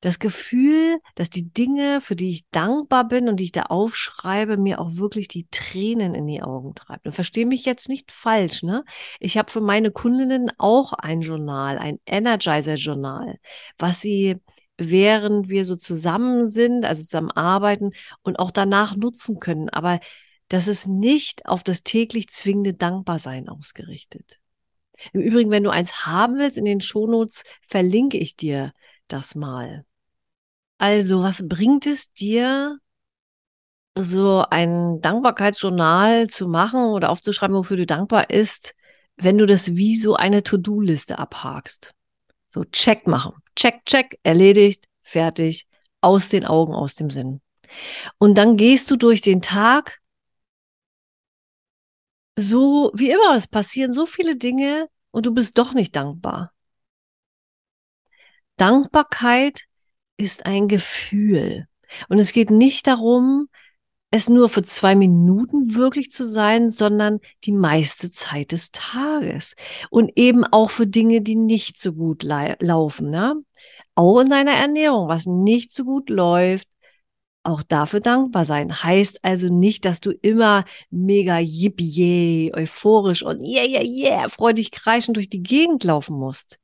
Das 0.00 0.20
Gefühl, 0.20 1.00
dass 1.16 1.28
die 1.28 1.52
Dinge, 1.52 2.00
für 2.00 2.14
die 2.14 2.30
ich 2.30 2.48
dankbar 2.52 3.08
bin 3.08 3.28
und 3.28 3.40
die 3.40 3.44
ich 3.44 3.52
da 3.52 3.62
aufschreibe, 3.62 4.56
mir 4.56 4.80
auch 4.80 4.94
wirklich 4.94 5.26
die 5.26 5.48
Tränen 5.50 6.14
in 6.14 6.28
die 6.28 6.40
Augen 6.40 6.76
treibt. 6.76 7.04
Und 7.04 7.12
verstehe 7.12 7.46
mich 7.46 7.64
jetzt 7.64 7.88
nicht 7.88 8.12
falsch, 8.12 8.62
ne? 8.62 8.84
Ich 9.18 9.36
habe 9.36 9.50
für 9.50 9.60
meine 9.60 9.90
Kundinnen 9.90 10.52
auch 10.56 10.92
ein 10.92 11.20
Journal, 11.20 11.78
ein 11.78 11.98
Energizer-Journal, 12.06 13.40
was 13.76 14.00
sie 14.00 14.36
während 14.78 15.48
wir 15.48 15.64
so 15.64 15.76
zusammen 15.76 16.48
sind, 16.48 16.84
also 16.84 17.02
zusammen 17.02 17.30
arbeiten 17.30 17.90
und 18.22 18.38
auch 18.38 18.50
danach 18.50 18.96
nutzen 18.96 19.40
können. 19.40 19.68
Aber 19.68 20.00
das 20.48 20.68
ist 20.68 20.86
nicht 20.86 21.46
auf 21.46 21.62
das 21.62 21.82
täglich 21.82 22.28
zwingende 22.28 22.74
Dankbarsein 22.74 23.48
ausgerichtet. 23.48 24.40
Im 25.12 25.20
Übrigen, 25.20 25.50
wenn 25.50 25.64
du 25.64 25.70
eins 25.70 26.06
haben 26.06 26.38
willst, 26.38 26.56
in 26.56 26.64
den 26.64 26.80
Shownotes 26.80 27.44
verlinke 27.68 28.18
ich 28.18 28.36
dir 28.36 28.72
das 29.08 29.34
mal. 29.34 29.84
Also, 30.78 31.22
was 31.22 31.46
bringt 31.46 31.86
es 31.86 32.12
dir, 32.12 32.78
so 33.96 34.44
ein 34.48 35.00
Dankbarkeitsjournal 35.00 36.28
zu 36.28 36.48
machen 36.48 36.90
oder 36.90 37.10
aufzuschreiben, 37.10 37.56
wofür 37.56 37.76
du 37.76 37.86
dankbar 37.86 38.30
ist, 38.30 38.74
wenn 39.16 39.38
du 39.38 39.46
das 39.46 39.74
wie 39.74 39.96
so 39.96 40.14
eine 40.14 40.42
To-Do-Liste 40.42 41.18
abhakst? 41.18 41.94
So, 42.50 42.64
check 42.64 43.06
machen. 43.06 43.32
Check, 43.56 43.84
check, 43.84 44.18
erledigt, 44.22 44.84
fertig, 45.02 45.66
aus 46.00 46.28
den 46.28 46.44
Augen, 46.44 46.74
aus 46.74 46.94
dem 46.94 47.10
Sinn. 47.10 47.40
Und 48.18 48.36
dann 48.36 48.56
gehst 48.56 48.90
du 48.90 48.96
durch 48.96 49.20
den 49.20 49.42
Tag 49.42 50.00
so 52.36 52.92
wie 52.94 53.10
immer. 53.10 53.34
Es 53.34 53.48
passieren 53.48 53.92
so 53.92 54.06
viele 54.06 54.36
Dinge 54.36 54.88
und 55.10 55.26
du 55.26 55.34
bist 55.34 55.58
doch 55.58 55.74
nicht 55.74 55.96
dankbar. 55.96 56.52
Dankbarkeit 58.56 59.64
ist 60.16 60.46
ein 60.46 60.68
Gefühl. 60.68 61.66
Und 62.08 62.18
es 62.18 62.32
geht 62.32 62.50
nicht 62.50 62.86
darum, 62.86 63.48
es 64.10 64.28
nur 64.28 64.48
für 64.48 64.62
zwei 64.62 64.94
Minuten 64.94 65.74
wirklich 65.74 66.10
zu 66.10 66.24
sein, 66.24 66.70
sondern 66.70 67.20
die 67.44 67.52
meiste 67.52 68.10
Zeit 68.10 68.52
des 68.52 68.70
Tages. 68.70 69.54
Und 69.90 70.12
eben 70.16 70.44
auch 70.44 70.70
für 70.70 70.86
Dinge, 70.86 71.20
die 71.20 71.36
nicht 71.36 71.78
so 71.78 71.92
gut 71.92 72.22
laufen. 72.22 73.10
Ne? 73.10 73.34
Auch 73.94 74.20
in 74.20 74.28
deiner 74.28 74.52
Ernährung, 74.52 75.08
was 75.08 75.26
nicht 75.26 75.72
so 75.72 75.84
gut 75.84 76.08
läuft, 76.08 76.68
auch 77.42 77.62
dafür 77.62 78.00
dankbar 78.00 78.44
sein. 78.44 78.82
Heißt 78.82 79.24
also 79.24 79.48
nicht, 79.48 79.84
dass 79.84 80.00
du 80.00 80.10
immer 80.10 80.64
mega 80.90 81.38
yippie, 81.38 82.52
euphorisch 82.54 83.22
und 83.22 83.42
yeah, 83.42 83.64
yeah, 83.64 83.82
yeah, 83.82 84.28
freudig 84.28 84.70
kreischend 84.70 85.16
durch 85.16 85.28
die 85.28 85.42
Gegend 85.42 85.84
laufen 85.84 86.16
musst. 86.16 86.58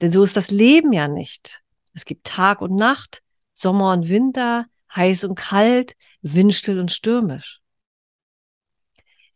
Denn 0.00 0.10
so 0.10 0.22
ist 0.22 0.36
das 0.36 0.50
Leben 0.50 0.92
ja 0.92 1.08
nicht. 1.08 1.62
Es 1.94 2.04
gibt 2.04 2.26
Tag 2.26 2.62
und 2.62 2.74
Nacht, 2.74 3.22
Sommer 3.52 3.92
und 3.92 4.08
Winter, 4.08 4.66
heiß 4.94 5.24
und 5.24 5.34
kalt, 5.34 5.94
windstill 6.22 6.78
und 6.80 6.90
stürmisch. 6.90 7.60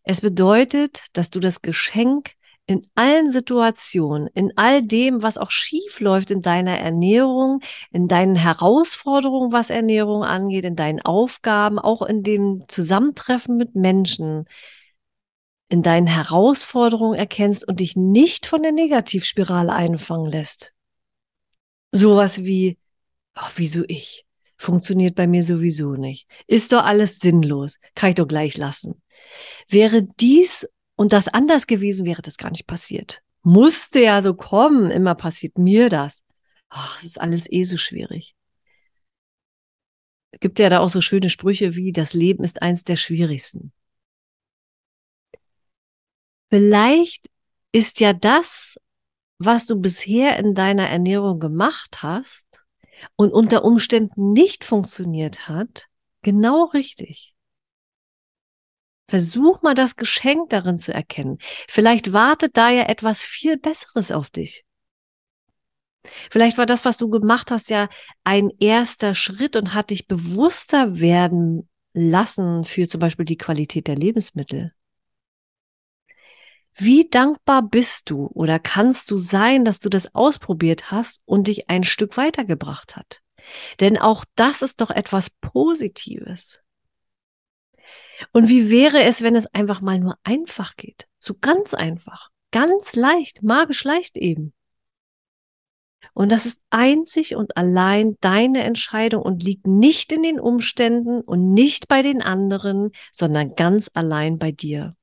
Es 0.03 0.21
bedeutet, 0.21 1.07
dass 1.15 1.31
du 1.31 1.41
das 1.41 1.63
Geschenk 1.63 2.33
in 2.67 2.87
allen 2.95 3.31
Situationen, 3.31 4.29
in 4.29 4.53
all 4.57 4.83
dem, 4.83 5.23
was 5.23 5.37
auch 5.37 5.51
schief 5.51 6.01
läuft 6.01 6.31
in 6.31 6.41
deiner 6.41 6.79
Ernährung, 6.79 7.61
in 7.91 8.09
deinen 8.09 8.37
Herausforderungen, 8.37 9.53
was 9.53 9.71
Ernährung 9.71 10.25
angeht, 10.25 10.65
in 10.65 10.77
deinen 10.77 11.01
Aufgaben, 11.01 11.79
auch 11.79 12.03
in 12.03 12.23
dem 12.23 12.65
Zusammentreffen 12.69 13.57
mit 13.57 13.75
Menschen, 13.75 14.47
in 15.69 15.83
deinen 15.83 16.07
Herausforderungen 16.07 17.19
erkennst 17.19 17.67
und 17.67 17.81
dich 17.81 17.97
nicht 17.97 18.47
von 18.47 18.63
der 18.63 18.73
Negativspirale 18.73 19.73
einfangen 19.73 20.31
lässt. 20.31 20.73
Sowas 21.93 22.45
wie, 22.45 22.79
oh, 23.37 23.51
wieso 23.57 23.85
ich? 23.89 24.24
Funktioniert 24.65 25.15
bei 25.15 25.27
mir 25.27 25.43
sowieso 25.43 25.93
nicht. 25.93 26.27
Ist 26.47 26.73
doch 26.73 26.85
alles 26.85 27.19
sinnlos. 27.19 27.79
Kann 27.95 28.09
ich 28.09 28.15
doch 28.15 28.27
gleich 28.27 28.57
lassen. 28.57 29.03
Wäre 29.69 30.03
dies 30.03 30.67
und 30.97 31.13
das 31.13 31.29
anders 31.29 31.67
gewesen, 31.67 32.07
wäre 32.07 32.23
das 32.23 32.39
gar 32.39 32.51
nicht 32.51 32.67
passiert. 32.67 33.21
Musste 33.43 34.01
ja 34.01 34.23
so 34.23 34.33
kommen. 34.33 34.91
Immer 34.91 35.17
passiert 35.17 35.59
mir 35.59 35.91
das. 35.91 36.23
Ach, 36.71 36.97
es 36.97 37.05
ist 37.05 37.21
alles 37.21 37.45
eh 37.53 37.65
so 37.65 37.77
schwierig. 37.77 38.35
Es 40.31 40.41
gibt 40.41 40.59
ja 40.59 40.71
da 40.71 40.81
auch 40.81 40.89
so 40.89 41.03
schöne 41.03 41.29
Sprüche 41.29 41.77
wie, 41.77 41.93
das 41.93 42.15
Leben 42.15 42.43
ist 42.43 42.63
eins 42.63 42.85
der 42.85 42.97
schwierigsten. 42.97 43.71
Vielleicht 46.49 47.29
ist 47.71 48.01
ja 48.01 48.15
das, 48.15 48.77
was 49.37 49.67
du 49.67 49.79
bisher 49.79 50.39
in 50.39 50.55
deiner 50.55 50.89
Ernährung 50.89 51.39
gemacht 51.39 52.03
hast 52.03 52.44
und 53.17 53.33
unter 53.33 53.65
Umständen 53.65 54.33
nicht 54.33 54.65
funktioniert 54.65 55.49
hat, 55.49 55.87
genau 56.23 56.65
richtig. 56.65 57.35
Versuch 59.09 59.63
mal 59.63 59.75
das 59.75 59.97
Geschenk 59.97 60.51
darin 60.51 60.79
zu 60.79 60.93
erkennen. 60.93 61.39
Vielleicht 61.69 62.13
wartet 62.13 62.57
da 62.57 62.71
ja 62.71 62.85
etwas 62.85 63.23
viel 63.23 63.59
Besseres 63.59 64.11
auf 64.11 64.31
dich. 64.31 64.65
Vielleicht 66.31 66.59
war 66.59 66.67
das, 66.67 66.85
was 66.85 66.97
du 66.97 67.09
gemacht 67.09 67.51
hast, 67.51 67.71
ja 67.71 67.89
ein 68.25 68.51
erster 68.61 69.15
Schritt 69.15 69.57
und 69.57 69.75
hat 69.75 69.91
dich 69.91 70.07
bewusster 70.07 70.99
werden 70.99 71.69
lassen 71.93 72.65
für 72.65 72.89
zum 72.89 73.01
Beispiel 73.01 73.25
die 73.25 73.39
Qualität 73.39 73.87
der 73.87 73.97
Lebensmittel. 73.97 74.73
Wie 76.77 77.09
dankbar 77.09 77.63
bist 77.63 78.11
du 78.11 78.27
oder 78.35 78.59
kannst 78.59 79.11
du 79.11 79.17
sein, 79.17 79.65
dass 79.65 79.79
du 79.79 79.89
das 79.89 80.15
ausprobiert 80.15 80.91
hast 80.91 81.21
und 81.25 81.47
dich 81.47 81.71
ein 81.71 81.85
Stück 81.85 82.17
weitergebracht 82.17 82.97
hat? 82.97 83.23
Denn 83.81 83.97
auch 83.99 84.25
das 84.35 84.63
ist 84.63 84.81
doch 84.81 84.91
etwas 84.91 85.31
Positives. 85.31 86.61
Und 88.33 88.49
wie 88.49 88.71
wäre 88.71 89.03
es, 89.03 89.23
wenn 89.23 89.37
es 89.37 89.47
einfach 89.47 89.81
mal 89.81 89.99
nur 89.99 90.19
einfach 90.25 90.77
geht? 90.77 91.07
So 91.19 91.35
ganz 91.41 91.75
einfach, 91.75 92.31
ganz 92.51 92.97
leicht, 92.97 93.43
magisch 93.43 93.85
leicht 93.85 94.17
eben. 94.17 94.53
Und 96.13 96.31
das 96.31 96.47
ist 96.47 96.61
einzig 96.71 97.35
und 97.35 97.57
allein 97.57 98.17
deine 98.21 98.63
Entscheidung 98.63 99.23
und 99.23 99.43
liegt 99.43 99.67
nicht 99.67 100.13
in 100.13 100.23
den 100.23 100.39
Umständen 100.39 101.21
und 101.21 101.55
nicht 101.55 101.89
bei 101.89 102.03
den 102.03 102.21
anderen, 102.21 102.91
sondern 103.13 103.55
ganz 103.55 103.91
allein 103.95 104.39
bei 104.39 104.53
dir. 104.53 104.97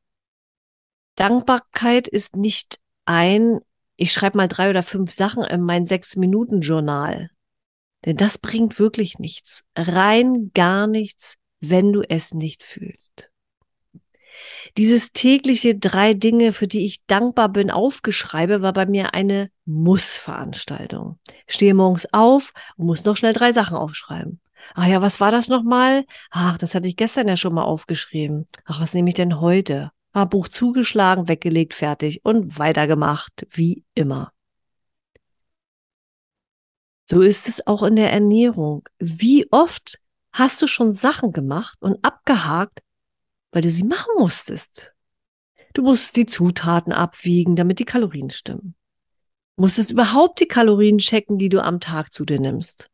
Dankbarkeit 1.16 2.08
ist 2.08 2.36
nicht 2.36 2.80
ein, 3.06 3.60
ich 3.96 4.14
schreibe 4.14 4.38
mal 4.38 4.48
drei 4.48 4.70
oder 4.70 4.84
fünf 4.84 5.12
Sachen 5.12 5.44
in 5.44 5.62
mein 5.62 5.88
Sechs-Minuten-Journal. 5.88 7.30
Denn 8.06 8.18
das 8.18 8.38
bringt 8.38 8.80
wirklich 8.80 9.20
nichts. 9.20 9.64
Rein 9.76 10.52
gar 10.54 10.88
nichts, 10.88 11.36
wenn 11.60 11.94
du 11.94 12.02
es 12.02 12.34
nicht 12.34 12.64
fühlst. 12.64 13.30
Dieses 14.78 15.12
tägliche 15.12 15.78
drei 15.78 16.14
Dinge, 16.14 16.54
für 16.54 16.68
die 16.68 16.86
ich 16.86 17.06
dankbar 17.06 17.50
bin, 17.50 17.70
aufgeschreibe, 17.70 18.62
war 18.62 18.74
bei 18.74 18.86
mir 18.86 19.14
eine 19.14 19.52
Muss-Veranstaltung. 19.66 21.20
Stehe 21.48 21.74
morgens 21.74 22.12
auf 22.14 22.54
und 22.78 22.86
muss 22.86 23.04
noch 23.04 23.18
schnell 23.18 23.34
drei 23.34 23.52
Sachen 23.54 23.76
aufschreiben. 23.76 24.40
Ach 24.74 24.88
ja, 24.88 25.02
was 25.02 25.20
war 25.20 25.32
das 25.32 25.50
nochmal? 25.50 26.06
Ach, 26.30 26.58
das 26.58 26.76
hatte 26.76 26.88
ich 26.88 26.96
gestern 26.96 27.28
ja 27.28 27.36
schon 27.36 27.54
mal 27.54 27.64
aufgeschrieben. 27.64 28.48
Ach, 28.66 28.80
was 28.80 28.94
nehme 28.94 29.10
ich 29.10 29.16
denn 29.16 29.42
heute? 29.42 29.92
Ah, 30.14 30.26
Buch 30.26 30.48
zugeschlagen, 30.50 31.28
weggelegt, 31.28 31.74
fertig 31.74 32.26
und 32.26 32.60
weitergemacht, 32.60 33.48
wie 33.50 33.86
immer. 33.94 34.34
So 37.10 37.22
ist 37.22 37.48
es 37.48 37.66
auch 37.66 37.84
in 37.84 37.96
der 37.96 38.12
Ernährung. 38.12 38.88
Wie 39.00 39.52
oft 39.52 40.00
hast 40.32 40.62
du 40.62 40.68
schon 40.68 40.92
Sachen 40.92 41.34
gemacht 41.34 41.78
und 41.82 42.04
abgehakt, 42.04 42.80
weil 43.52 43.62
du 43.62 43.70
sie 43.70 43.84
machen 43.84 44.12
musstest. 44.18 44.94
Du 45.74 45.84
musstest 45.84 46.16
die 46.18 46.26
Zutaten 46.26 46.94
abwiegen, 46.94 47.56
damit 47.56 47.80
die 47.80 47.86
Kalorien 47.86 48.30
stimmen. 48.30 48.76
Musstest 49.58 49.92
überhaupt 49.92 50.40
die 50.40 50.48
Kalorien 50.48 50.98
checken, 50.98 51.38
die 51.38 51.50
du 51.50 51.64
am 51.64 51.80
Tag 51.80 52.14
zu 52.14 52.26
dir 52.26 52.40
nimmst. 52.40 52.90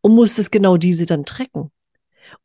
Und 0.00 0.14
musstest 0.14 0.50
genau 0.52 0.76
diese 0.76 1.06
dann 1.06 1.24
trecken. 1.24 1.70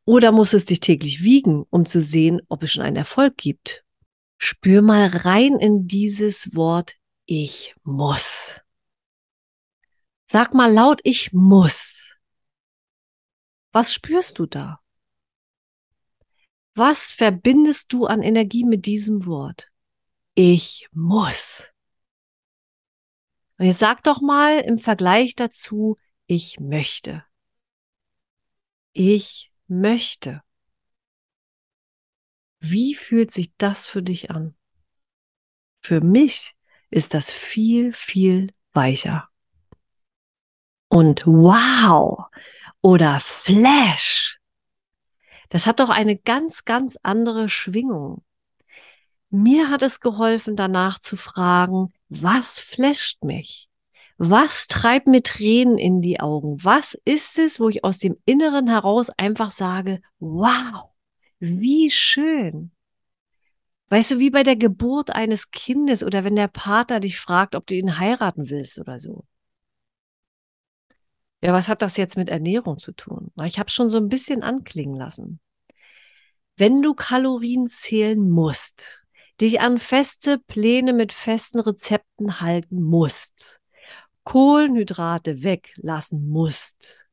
Oder 0.05 0.31
musstest 0.31 0.69
dich 0.69 0.79
täglich 0.79 1.23
wiegen, 1.23 1.63
um 1.69 1.85
zu 1.85 1.99
sehen, 1.99 2.41
ob 2.47 2.63
es 2.63 2.71
schon 2.71 2.83
einen 2.83 2.95
Erfolg 2.95 3.35
gibt. 3.37 3.83
Spür 4.45 4.81
mal 4.81 5.07
rein 5.07 5.57
in 5.57 5.87
dieses 5.87 6.53
Wort 6.53 6.97
ich 7.25 7.75
muss. 7.83 8.59
Sag 10.25 10.53
mal 10.53 10.69
laut 10.69 10.99
ich 11.05 11.31
muss. 11.31 12.17
Was 13.71 13.93
spürst 13.93 14.39
du 14.39 14.45
da? 14.45 14.81
Was 16.75 17.09
verbindest 17.09 17.93
du 17.93 18.05
an 18.05 18.21
Energie 18.21 18.65
mit 18.65 18.85
diesem 18.85 19.25
Wort? 19.25 19.71
Ich 20.35 20.89
muss. 20.91 21.71
Und 23.57 23.67
jetzt 23.67 23.79
sag 23.79 24.03
doch 24.03 24.19
mal 24.19 24.59
im 24.59 24.77
Vergleich 24.77 25.35
dazu, 25.35 25.97
ich 26.27 26.59
möchte. 26.59 27.23
Ich 28.91 29.53
möchte. 29.67 30.43
Wie 32.63 32.95
fühlt 32.95 33.31
sich 33.31 33.51
das 33.57 33.85
für 33.85 34.01
dich 34.01 34.31
an? 34.31 34.55
Für 35.81 36.01
mich 36.01 36.55
ist 36.89 37.13
das 37.13 37.29
viel, 37.29 37.91
viel 37.93 38.51
weicher. 38.73 39.29
Und 40.87 41.25
wow 41.25 42.25
oder 42.81 43.19
Flash 43.19 44.39
das 45.53 45.67
hat 45.67 45.79
doch 45.79 45.91
eine 45.91 46.17
ganz, 46.17 46.65
ganz 46.65 46.97
andere 47.03 47.47
Schwingung. 47.47 48.23
Mir 49.29 49.69
hat 49.69 49.83
es 49.83 49.99
geholfen, 49.99 50.55
danach 50.55 50.97
zu 50.97 51.15
fragen, 51.15 51.93
was 52.09 52.57
flasht 52.57 53.23
mich? 53.23 53.69
Was 54.17 54.67
treibt 54.67 55.05
mir 55.05 55.21
Tränen 55.21 55.77
in 55.77 56.01
die 56.01 56.19
Augen? 56.19 56.57
Was 56.63 56.97
ist 57.05 57.37
es, 57.37 57.59
wo 57.59 57.69
ich 57.69 57.83
aus 57.83 57.99
dem 57.99 58.17
Inneren 58.25 58.67
heraus 58.67 59.11
einfach 59.11 59.51
sage, 59.51 60.01
wow, 60.17 60.89
wie 61.43 61.89
schön. 61.89 62.71
Weißt 63.89 64.11
du, 64.11 64.19
wie 64.19 64.29
bei 64.29 64.43
der 64.43 64.55
Geburt 64.55 65.09
eines 65.09 65.51
Kindes 65.51 66.03
oder 66.03 66.23
wenn 66.23 66.37
der 66.37 66.47
Partner 66.47 67.01
dich 67.01 67.19
fragt, 67.19 67.53
ob 67.53 67.67
du 67.67 67.75
ihn 67.75 67.99
heiraten 67.99 68.49
willst 68.49 68.79
oder 68.79 68.97
so. 68.97 69.25
Ja, 71.41 71.51
was 71.51 71.67
hat 71.67 71.81
das 71.81 71.97
jetzt 71.97 72.15
mit 72.15 72.29
Ernährung 72.29 72.77
zu 72.77 72.93
tun? 72.93 73.31
Ich 73.43 73.59
habe 73.59 73.69
schon 73.69 73.89
so 73.89 73.97
ein 73.97 74.07
bisschen 74.07 74.41
anklingen 74.41 74.95
lassen. 74.95 75.41
Wenn 76.55 76.81
du 76.81 76.93
Kalorien 76.93 77.67
zählen 77.67 78.29
musst, 78.29 79.05
dich 79.41 79.59
an 79.59 79.79
feste 79.79 80.39
Pläne 80.39 80.93
mit 80.93 81.11
festen 81.11 81.59
Rezepten 81.59 82.39
halten 82.39 82.81
musst, 82.81 83.59
Kohlenhydrate 84.23 85.43
weglassen 85.43 86.29
musst, 86.29 87.05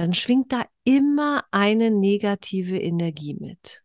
dann 0.00 0.14
schwingt 0.14 0.50
da 0.50 0.64
immer 0.84 1.44
eine 1.50 1.90
negative 1.90 2.80
Energie 2.80 3.34
mit. 3.34 3.82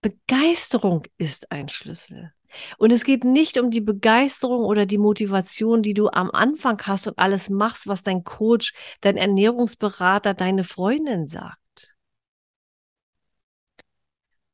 Begeisterung 0.00 1.04
ist 1.16 1.52
ein 1.52 1.68
Schlüssel. 1.68 2.32
Und 2.76 2.92
es 2.92 3.04
geht 3.04 3.22
nicht 3.22 3.56
um 3.60 3.70
die 3.70 3.80
Begeisterung 3.80 4.64
oder 4.64 4.86
die 4.86 4.98
Motivation, 4.98 5.82
die 5.82 5.94
du 5.94 6.08
am 6.08 6.32
Anfang 6.32 6.82
hast 6.82 7.06
und 7.06 7.20
alles 7.20 7.50
machst, 7.50 7.86
was 7.86 8.02
dein 8.02 8.24
Coach, 8.24 8.74
dein 9.00 9.16
Ernährungsberater, 9.16 10.34
deine 10.34 10.64
Freundin 10.64 11.28
sagt. 11.28 11.94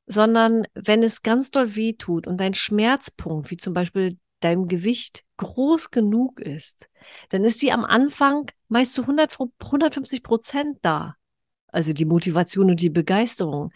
Sondern 0.04 0.66
wenn 0.74 1.02
es 1.02 1.22
ganz 1.22 1.50
doll 1.50 1.76
weh 1.76 1.94
tut 1.94 2.26
und 2.26 2.36
dein 2.42 2.52
Schmerzpunkt, 2.52 3.50
wie 3.50 3.56
zum 3.56 3.72
Beispiel 3.72 4.18
dein 4.46 4.68
Gewicht, 4.68 5.24
groß 5.38 5.90
genug 5.90 6.40
ist, 6.40 6.88
dann 7.30 7.44
ist 7.44 7.62
die 7.62 7.72
am 7.72 7.84
Anfang 7.84 8.50
meist 8.68 8.94
zu 8.94 9.02
100, 9.02 9.36
150 9.60 10.22
Prozent 10.22 10.78
da. 10.82 11.16
Also 11.68 11.92
die 11.92 12.04
Motivation 12.04 12.70
und 12.70 12.80
die 12.80 12.90
Begeisterung. 12.90 13.72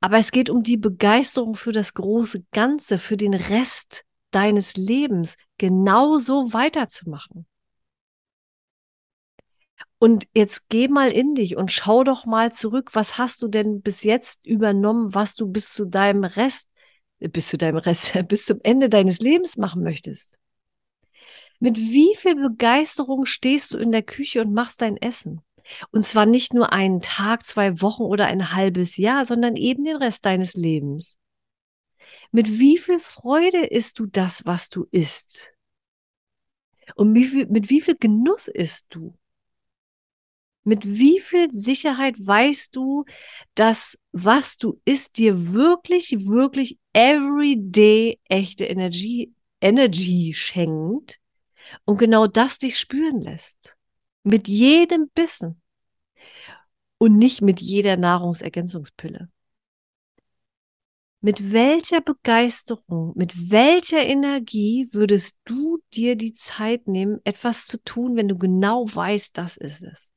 Aber 0.00 0.18
es 0.18 0.32
geht 0.32 0.50
um 0.50 0.62
die 0.62 0.76
Begeisterung 0.76 1.54
für 1.54 1.72
das 1.72 1.94
große 1.94 2.44
Ganze, 2.50 2.98
für 2.98 3.16
den 3.16 3.32
Rest 3.32 4.04
deines 4.32 4.76
Lebens 4.76 5.36
genauso 5.56 6.52
weiterzumachen. 6.52 7.46
Und 9.98 10.26
jetzt 10.34 10.68
geh 10.68 10.88
mal 10.88 11.10
in 11.10 11.34
dich 11.34 11.56
und 11.56 11.72
schau 11.72 12.04
doch 12.04 12.26
mal 12.26 12.52
zurück, 12.52 12.90
was 12.92 13.18
hast 13.18 13.40
du 13.40 13.48
denn 13.48 13.80
bis 13.80 14.02
jetzt 14.02 14.44
übernommen, 14.46 15.14
was 15.14 15.34
du 15.34 15.48
bis 15.48 15.72
zu 15.72 15.86
deinem 15.86 16.24
Rest, 16.24 16.67
bis 17.20 17.48
zu 17.48 17.58
deinem 17.58 17.78
Rest, 17.78 18.12
bis 18.28 18.44
zum 18.44 18.60
Ende 18.62 18.88
deines 18.88 19.20
Lebens 19.20 19.56
machen 19.56 19.82
möchtest. 19.82 20.38
Mit 21.60 21.76
wie 21.76 22.14
viel 22.14 22.36
Begeisterung 22.36 23.26
stehst 23.26 23.72
du 23.72 23.78
in 23.78 23.90
der 23.90 24.02
Küche 24.02 24.40
und 24.40 24.52
machst 24.52 24.80
dein 24.80 24.96
Essen? 24.96 25.42
Und 25.90 26.04
zwar 26.04 26.24
nicht 26.24 26.54
nur 26.54 26.72
einen 26.72 27.00
Tag, 27.00 27.44
zwei 27.44 27.80
Wochen 27.82 28.02
oder 28.02 28.26
ein 28.26 28.52
halbes 28.54 28.96
Jahr, 28.96 29.24
sondern 29.24 29.56
eben 29.56 29.84
den 29.84 29.96
Rest 29.96 30.24
deines 30.24 30.54
Lebens. 30.54 31.16
Mit 32.30 32.58
wie 32.58 32.78
viel 32.78 32.98
Freude 32.98 33.66
isst 33.66 33.98
du 33.98 34.06
das, 34.06 34.46
was 34.46 34.68
du 34.68 34.86
isst? 34.90 35.52
Und 36.94 37.12
mit 37.12 37.70
wie 37.70 37.80
viel 37.80 37.96
Genuss 37.96 38.48
isst 38.48 38.86
du? 38.90 39.14
Mit 40.68 40.84
wie 40.84 41.18
viel 41.18 41.48
Sicherheit 41.58 42.14
weißt 42.18 42.76
du, 42.76 43.06
dass 43.54 43.96
was 44.12 44.58
du 44.58 44.78
isst 44.84 45.16
dir 45.16 45.54
wirklich, 45.54 46.26
wirklich 46.26 46.78
everyday 46.92 48.20
echte 48.28 48.66
Energie, 48.66 49.32
Energy 49.62 50.34
schenkt 50.34 51.20
und 51.86 51.96
genau 51.96 52.26
das 52.26 52.58
dich 52.58 52.78
spüren 52.78 53.22
lässt? 53.22 53.78
Mit 54.24 54.46
jedem 54.46 55.08
Bissen 55.14 55.62
und 56.98 57.16
nicht 57.16 57.40
mit 57.40 57.62
jeder 57.62 57.96
Nahrungsergänzungspille. 57.96 59.30
Mit 61.22 61.50
welcher 61.50 62.02
Begeisterung, 62.02 63.14
mit 63.16 63.50
welcher 63.50 64.04
Energie 64.04 64.86
würdest 64.90 65.38
du 65.46 65.78
dir 65.94 66.14
die 66.14 66.34
Zeit 66.34 66.88
nehmen, 66.88 67.22
etwas 67.24 67.66
zu 67.66 67.82
tun, 67.82 68.16
wenn 68.16 68.28
du 68.28 68.36
genau 68.36 68.84
weißt, 68.86 69.38
das 69.38 69.56
ist 69.56 69.82
es? 69.82 70.12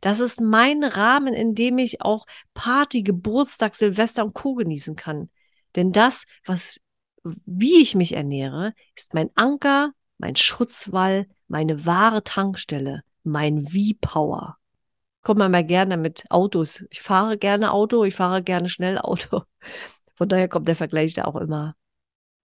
Das 0.00 0.20
ist 0.20 0.40
mein 0.40 0.84
Rahmen, 0.84 1.34
in 1.34 1.54
dem 1.54 1.78
ich 1.78 2.02
auch 2.02 2.26
Party, 2.54 3.02
Geburtstag, 3.02 3.74
Silvester 3.74 4.24
und 4.24 4.34
Co. 4.34 4.54
genießen 4.54 4.96
kann. 4.96 5.30
Denn 5.74 5.92
das, 5.92 6.24
was, 6.44 6.80
wie 7.22 7.80
ich 7.80 7.94
mich 7.94 8.14
ernähre, 8.14 8.74
ist 8.94 9.14
mein 9.14 9.30
Anker, 9.34 9.92
mein 10.18 10.36
Schutzwall, 10.36 11.26
meine 11.48 11.86
wahre 11.86 12.24
Tankstelle 12.24 13.02
mein 13.26 13.66
V-Power. 13.66 14.56
Kommt 15.22 15.38
man 15.38 15.50
mal 15.50 15.64
gerne 15.64 15.96
mit 15.96 16.24
Autos. 16.30 16.84
Ich 16.90 17.02
fahre 17.02 17.36
gerne 17.36 17.72
Auto, 17.72 18.04
ich 18.04 18.14
fahre 18.14 18.42
gerne 18.42 18.68
schnell 18.68 18.98
Auto. 18.98 19.42
Von 20.14 20.28
daher 20.28 20.48
kommt 20.48 20.68
der 20.68 20.76
Vergleich 20.76 21.12
da 21.14 21.24
auch 21.24 21.36
immer. 21.36 21.74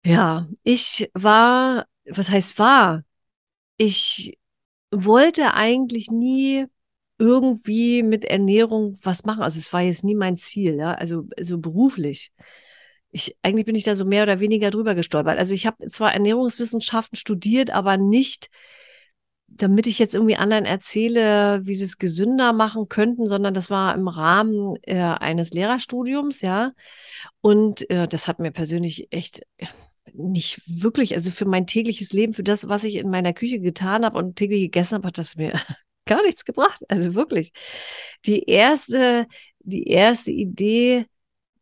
Ja, 0.04 0.46
ich 0.62 1.10
war, 1.14 1.86
was 2.04 2.30
heißt 2.30 2.58
war? 2.58 3.02
Ich 3.78 4.38
wollte 4.90 5.54
eigentlich 5.54 6.10
nie 6.10 6.66
irgendwie 7.18 8.02
mit 8.02 8.24
Ernährung 8.24 8.98
was 9.02 9.24
machen. 9.24 9.42
Also 9.42 9.58
es 9.58 9.72
war 9.72 9.80
jetzt 9.80 10.04
nie 10.04 10.14
mein 10.14 10.36
Ziel, 10.36 10.76
ja, 10.76 10.94
also 10.94 11.22
so 11.22 11.28
also 11.36 11.58
beruflich. 11.58 12.32
Ich, 13.10 13.36
eigentlich 13.42 13.66
bin 13.66 13.74
ich 13.74 13.84
da 13.84 13.96
so 13.96 14.04
mehr 14.04 14.24
oder 14.24 14.40
weniger 14.40 14.70
drüber 14.70 14.94
gestolpert. 14.94 15.38
Also 15.38 15.54
ich 15.54 15.66
habe 15.66 15.88
zwar 15.88 16.12
Ernährungswissenschaften 16.12 17.16
studiert, 17.16 17.70
aber 17.70 17.96
nicht 17.96 18.50
damit 19.48 19.86
ich 19.86 19.98
jetzt 19.98 20.14
irgendwie 20.14 20.36
anderen 20.36 20.64
erzähle, 20.64 21.60
wie 21.64 21.74
sie 21.74 21.84
es 21.84 21.98
gesünder 21.98 22.52
machen 22.52 22.88
könnten, 22.88 23.26
sondern 23.26 23.54
das 23.54 23.70
war 23.70 23.94
im 23.94 24.08
Rahmen 24.08 24.76
äh, 24.82 24.96
eines 24.96 25.50
Lehrerstudiums, 25.52 26.40
ja. 26.42 26.72
Und 27.40 27.88
äh, 27.90 28.08
das 28.08 28.26
hat 28.28 28.38
mir 28.38 28.50
persönlich 28.50 29.08
echt 29.12 29.42
nicht 30.12 30.60
wirklich, 30.66 31.14
also 31.14 31.30
für 31.30 31.44
mein 31.44 31.66
tägliches 31.66 32.12
Leben, 32.12 32.32
für 32.32 32.42
das, 32.42 32.68
was 32.68 32.84
ich 32.84 32.96
in 32.96 33.10
meiner 33.10 33.32
Küche 33.32 33.60
getan 33.60 34.04
habe 34.04 34.18
und 34.18 34.36
täglich 34.36 34.62
gegessen 34.62 34.96
habe, 34.96 35.08
hat 35.08 35.18
das 35.18 35.36
mir 35.36 35.52
gar 36.06 36.22
nichts 36.22 36.44
gebracht. 36.44 36.82
Also 36.88 37.14
wirklich. 37.14 37.52
Die 38.24 38.44
erste, 38.44 39.26
die 39.60 39.88
erste 39.88 40.30
Idee 40.30 41.06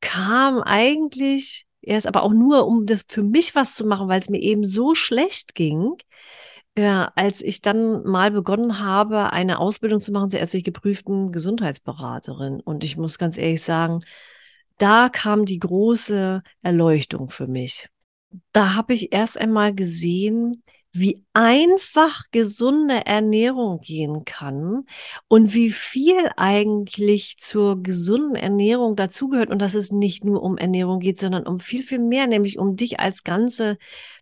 kam 0.00 0.60
eigentlich 0.62 1.66
erst, 1.80 2.06
aber 2.06 2.22
auch 2.22 2.32
nur, 2.32 2.66
um 2.66 2.86
das 2.86 3.04
für 3.08 3.22
mich 3.22 3.54
was 3.54 3.74
zu 3.74 3.86
machen, 3.86 4.08
weil 4.08 4.20
es 4.20 4.30
mir 4.30 4.40
eben 4.40 4.64
so 4.64 4.94
schlecht 4.94 5.54
ging 5.54 5.96
ja, 6.76 7.12
als 7.14 7.40
ich 7.40 7.60
dann 7.62 8.02
mal 8.04 8.30
begonnen 8.30 8.80
habe, 8.80 9.32
eine 9.32 9.58
Ausbildung 9.60 10.00
zu 10.00 10.12
machen 10.12 10.30
zur 10.30 10.40
ärztlich 10.40 10.64
geprüften 10.64 11.30
Gesundheitsberaterin. 11.30 12.60
Und 12.60 12.82
ich 12.84 12.96
muss 12.96 13.18
ganz 13.18 13.38
ehrlich 13.38 13.62
sagen, 13.62 14.00
da 14.78 15.08
kam 15.08 15.44
die 15.44 15.60
große 15.60 16.42
Erleuchtung 16.62 17.30
für 17.30 17.46
mich. 17.46 17.88
Da 18.52 18.74
habe 18.74 18.94
ich 18.94 19.12
erst 19.12 19.38
einmal 19.38 19.72
gesehen, 19.72 20.64
wie 20.96 21.24
einfach 21.32 22.22
gesunde 22.30 23.04
Ernährung 23.04 23.80
gehen 23.80 24.24
kann 24.24 24.86
und 25.26 25.52
wie 25.52 25.70
viel 25.70 26.30
eigentlich 26.36 27.36
zur 27.38 27.82
gesunden 27.82 28.36
Ernährung 28.36 28.94
dazugehört. 28.94 29.50
Und 29.50 29.60
dass 29.60 29.74
es 29.74 29.90
nicht 29.90 30.24
nur 30.24 30.42
um 30.42 30.56
Ernährung 30.56 31.00
geht, 31.00 31.18
sondern 31.18 31.48
um 31.48 31.58
viel, 31.58 31.82
viel 31.82 31.98
mehr, 31.98 32.28
nämlich 32.28 32.58
um 32.60 32.76
dich 32.76 33.00
als 33.00 33.24
ganze 33.24 33.76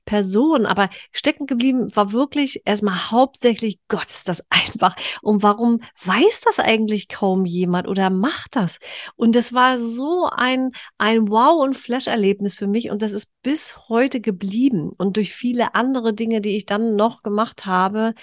Person. 0.04 0.66
Aber 0.66 0.90
stecken 1.12 1.46
geblieben 1.46 1.94
war 1.94 2.12
wirklich 2.12 2.62
erstmal 2.64 3.10
hauptsächlich, 3.10 3.78
Gott, 3.88 4.06
ist 4.06 4.28
das 4.28 4.44
einfach. 4.50 4.96
Und 5.22 5.42
warum 5.42 5.80
weiß 6.04 6.40
das 6.44 6.58
eigentlich 6.58 7.08
kaum 7.08 7.44
jemand 7.44 7.88
oder 7.88 8.10
macht 8.10 8.56
das? 8.56 8.78
Und 9.16 9.34
das 9.34 9.52
war 9.52 9.78
so 9.78 10.28
ein, 10.30 10.72
ein 10.98 11.28
Wow- 11.28 11.62
und 11.62 11.76
Flash-Erlebnis 11.76 12.56
für 12.56 12.66
mich. 12.66 12.90
Und 12.90 13.02
das 13.02 13.12
ist 13.12 13.28
bis 13.42 13.88
heute 13.88 14.20
geblieben. 14.20 14.90
Und 14.96 15.16
durch 15.16 15.32
viele 15.32 15.74
andere 15.74 16.14
Dinge, 16.14 16.40
die 16.40 16.56
ich 16.56 16.66
dann 16.66 16.96
noch 16.96 17.22
gemacht 17.22 17.66
habe, 17.66 18.14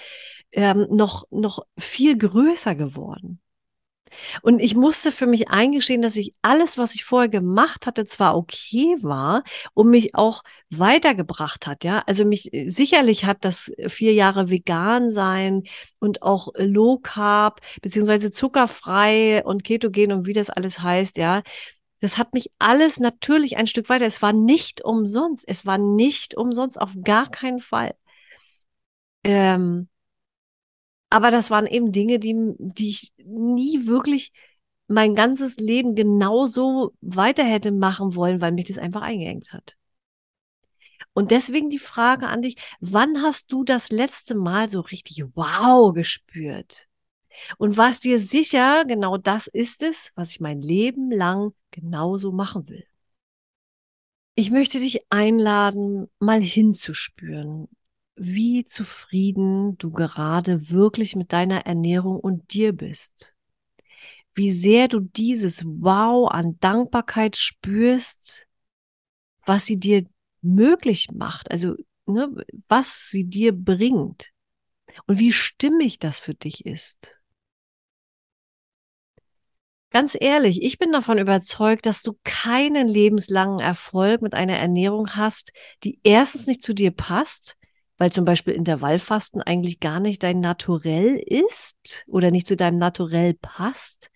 ähm, 0.52 0.86
noch, 0.90 1.24
noch 1.30 1.64
viel 1.78 2.16
größer 2.16 2.74
geworden. 2.74 3.40
Und 4.42 4.60
ich 4.60 4.74
musste 4.74 5.12
für 5.12 5.26
mich 5.26 5.48
eingestehen, 5.48 6.02
dass 6.02 6.16
ich 6.16 6.34
alles, 6.42 6.78
was 6.78 6.94
ich 6.94 7.04
vorher 7.04 7.28
gemacht 7.28 7.86
hatte, 7.86 8.04
zwar 8.06 8.36
okay 8.36 8.96
war 9.00 9.44
und 9.74 9.90
mich 9.90 10.14
auch 10.14 10.42
weitergebracht 10.70 11.66
hat. 11.66 11.84
Ja, 11.84 12.02
also 12.06 12.24
mich 12.24 12.52
äh, 12.52 12.68
sicherlich 12.68 13.24
hat 13.24 13.44
das 13.44 13.72
vier 13.88 14.12
Jahre 14.14 14.50
vegan 14.50 15.10
sein 15.10 15.64
und 15.98 16.22
auch 16.22 16.48
Low 16.56 16.98
Carb 16.98 17.60
beziehungsweise 17.82 18.30
zuckerfrei 18.30 19.44
und 19.44 19.64
ketogen 19.64 20.12
und 20.12 20.26
wie 20.26 20.32
das 20.32 20.50
alles 20.50 20.80
heißt. 20.80 21.18
Ja, 21.18 21.42
das 22.00 22.16
hat 22.18 22.32
mich 22.34 22.50
alles 22.58 22.98
natürlich 22.98 23.56
ein 23.56 23.66
Stück 23.66 23.88
weiter. 23.88 24.06
Es 24.06 24.22
war 24.22 24.32
nicht 24.32 24.82
umsonst. 24.84 25.44
Es 25.46 25.66
war 25.66 25.78
nicht 25.78 26.36
umsonst, 26.36 26.80
auf 26.80 26.94
gar 27.04 27.30
keinen 27.30 27.60
Fall. 27.60 27.94
Ähm, 29.24 29.88
aber 31.10 31.30
das 31.30 31.50
waren 31.50 31.66
eben 31.66 31.92
Dinge, 31.92 32.18
die, 32.18 32.34
die 32.58 32.88
ich 32.88 33.12
nie 33.18 33.86
wirklich 33.86 34.32
mein 34.86 35.14
ganzes 35.14 35.56
Leben 35.56 35.94
genauso 35.94 36.94
weiter 37.00 37.44
hätte 37.44 37.72
machen 37.72 38.14
wollen, 38.14 38.40
weil 38.40 38.52
mich 38.52 38.66
das 38.66 38.78
einfach 38.78 39.02
eingeengt 39.02 39.52
hat. 39.52 39.76
Und 41.12 41.32
deswegen 41.32 41.70
die 41.70 41.78
Frage 41.78 42.28
an 42.28 42.42
dich, 42.42 42.56
wann 42.80 43.22
hast 43.22 43.52
du 43.52 43.64
das 43.64 43.90
letzte 43.90 44.34
Mal 44.34 44.70
so 44.70 44.80
richtig 44.80 45.24
wow 45.34 45.92
gespürt? 45.92 46.86
Und 47.58 47.76
warst 47.76 48.04
dir 48.04 48.18
sicher, 48.18 48.84
genau 48.84 49.16
das 49.16 49.46
ist 49.46 49.82
es, 49.82 50.12
was 50.14 50.30
ich 50.30 50.40
mein 50.40 50.62
Leben 50.62 51.10
lang 51.10 51.52
genauso 51.70 52.32
machen 52.32 52.68
will? 52.68 52.84
Ich 54.34 54.50
möchte 54.50 54.78
dich 54.78 55.00
einladen, 55.10 56.08
mal 56.18 56.40
hinzuspüren, 56.40 57.68
wie 58.22 58.64
zufrieden 58.64 59.78
du 59.78 59.90
gerade 59.90 60.68
wirklich 60.68 61.16
mit 61.16 61.32
deiner 61.32 61.64
Ernährung 61.64 62.20
und 62.20 62.52
dir 62.52 62.74
bist. 62.74 63.34
Wie 64.34 64.52
sehr 64.52 64.88
du 64.88 65.00
dieses 65.00 65.64
Wow 65.64 66.30
an 66.30 66.58
Dankbarkeit 66.60 67.36
spürst, 67.36 68.46
was 69.46 69.64
sie 69.64 69.78
dir 69.78 70.04
möglich 70.42 71.08
macht, 71.14 71.50
also 71.50 71.76
ne, 72.04 72.44
was 72.68 73.08
sie 73.08 73.24
dir 73.24 73.52
bringt 73.52 74.32
und 75.06 75.18
wie 75.18 75.32
stimmig 75.32 75.98
das 75.98 76.20
für 76.20 76.34
dich 76.34 76.66
ist. 76.66 77.18
Ganz 79.88 80.14
ehrlich, 80.20 80.62
ich 80.62 80.78
bin 80.78 80.92
davon 80.92 81.16
überzeugt, 81.16 81.86
dass 81.86 82.02
du 82.02 82.18
keinen 82.22 82.86
lebenslangen 82.86 83.60
Erfolg 83.60 84.20
mit 84.20 84.34
einer 84.34 84.58
Ernährung 84.58 85.16
hast, 85.16 85.52
die 85.84 86.00
erstens 86.02 86.46
nicht 86.46 86.62
zu 86.62 86.74
dir 86.74 86.90
passt, 86.90 87.56
weil 88.00 88.10
zum 88.10 88.24
Beispiel 88.24 88.54
Intervallfasten 88.54 89.42
eigentlich 89.42 89.78
gar 89.78 90.00
nicht 90.00 90.22
dein 90.22 90.40
Naturell 90.40 91.16
ist 91.18 92.06
oder 92.06 92.30
nicht 92.30 92.46
zu 92.46 92.56
deinem 92.56 92.78
Naturell 92.78 93.34
passt 93.34 94.10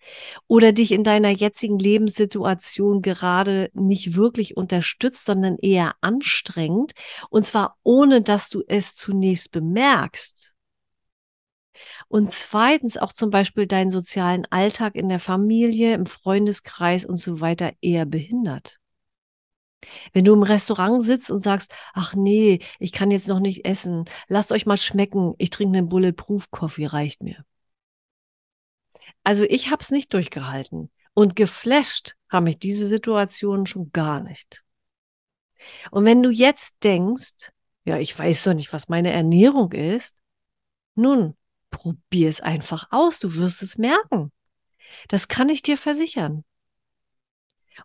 oder 0.47 0.71
dich 0.71 0.91
in 0.91 1.03
deiner 1.03 1.29
jetzigen 1.29 1.77
Lebenssituation 1.77 3.03
gerade 3.03 3.69
nicht 3.73 4.15
wirklich 4.15 4.57
unterstützt, 4.57 5.25
sondern 5.25 5.59
eher 5.59 5.93
anstrengend 6.01 6.93
und 7.29 7.45
zwar 7.45 7.77
ohne, 7.83 8.23
dass 8.23 8.49
du 8.49 8.63
es 8.67 8.95
zunächst 8.95 9.51
bemerkst. 9.51 10.55
Und 12.07 12.31
zweitens 12.31 12.97
auch 12.97 13.13
zum 13.13 13.29
Beispiel 13.29 13.67
deinen 13.67 13.91
sozialen 13.91 14.47
Alltag 14.49 14.95
in 14.95 15.09
der 15.09 15.19
Familie, 15.19 15.93
im 15.93 16.07
Freundeskreis 16.07 17.05
und 17.05 17.17
so 17.17 17.39
weiter 17.39 17.71
eher 17.81 18.05
behindert. 18.05 18.79
Wenn 20.13 20.25
du 20.25 20.33
im 20.33 20.43
Restaurant 20.43 21.03
sitzt 21.03 21.31
und 21.31 21.41
sagst, 21.41 21.73
ach 21.93 22.15
nee, 22.15 22.59
ich 22.79 22.91
kann 22.91 23.11
jetzt 23.11 23.27
noch 23.27 23.39
nicht 23.39 23.65
essen, 23.65 24.05
lasst 24.27 24.51
euch 24.51 24.65
mal 24.65 24.77
schmecken, 24.77 25.33
ich 25.37 25.49
trinke 25.49 25.77
einen 25.77 25.89
Bulletproof 25.89 26.51
Coffee, 26.51 26.85
reicht 26.85 27.21
mir. 27.21 27.45
Also 29.23 29.43
ich 29.43 29.71
habe 29.71 29.81
es 29.81 29.91
nicht 29.91 30.13
durchgehalten 30.13 30.91
und 31.13 31.35
geflasht 31.35 32.15
haben 32.29 32.45
mich 32.45 32.59
diese 32.59 32.87
Situation 32.87 33.65
schon 33.65 33.91
gar 33.91 34.21
nicht. 34.21 34.63
Und 35.91 36.05
wenn 36.05 36.21
du 36.21 36.29
jetzt 36.29 36.83
denkst, 36.83 37.51
ja, 37.85 37.97
ich 37.97 38.17
weiß 38.17 38.43
doch 38.43 38.53
nicht, 38.53 38.73
was 38.73 38.89
meine 38.89 39.11
Ernährung 39.11 39.71
ist, 39.71 40.17
nun, 40.95 41.35
probier 41.69 42.29
es 42.29 42.41
einfach 42.41 42.87
aus, 42.91 43.19
du 43.19 43.35
wirst 43.35 43.61
es 43.63 43.77
merken. 43.77 44.31
Das 45.07 45.27
kann 45.27 45.49
ich 45.49 45.61
dir 45.61 45.77
versichern. 45.77 46.43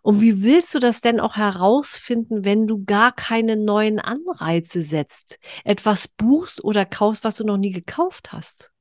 Und 0.01 0.21
wie 0.21 0.43
willst 0.43 0.73
du 0.73 0.79
das 0.79 1.01
denn 1.01 1.19
auch 1.19 1.35
herausfinden, 1.35 2.45
wenn 2.45 2.67
du 2.67 2.83
gar 2.85 3.11
keine 3.11 3.57
neuen 3.57 3.99
Anreize 3.99 4.83
setzt, 4.83 5.39
etwas 5.63 6.07
buchst 6.07 6.63
oder 6.63 6.85
kaufst, 6.85 7.23
was 7.23 7.35
du 7.35 7.45
noch 7.45 7.57
nie 7.57 7.71
gekauft 7.71 8.31
hast? 8.31 8.71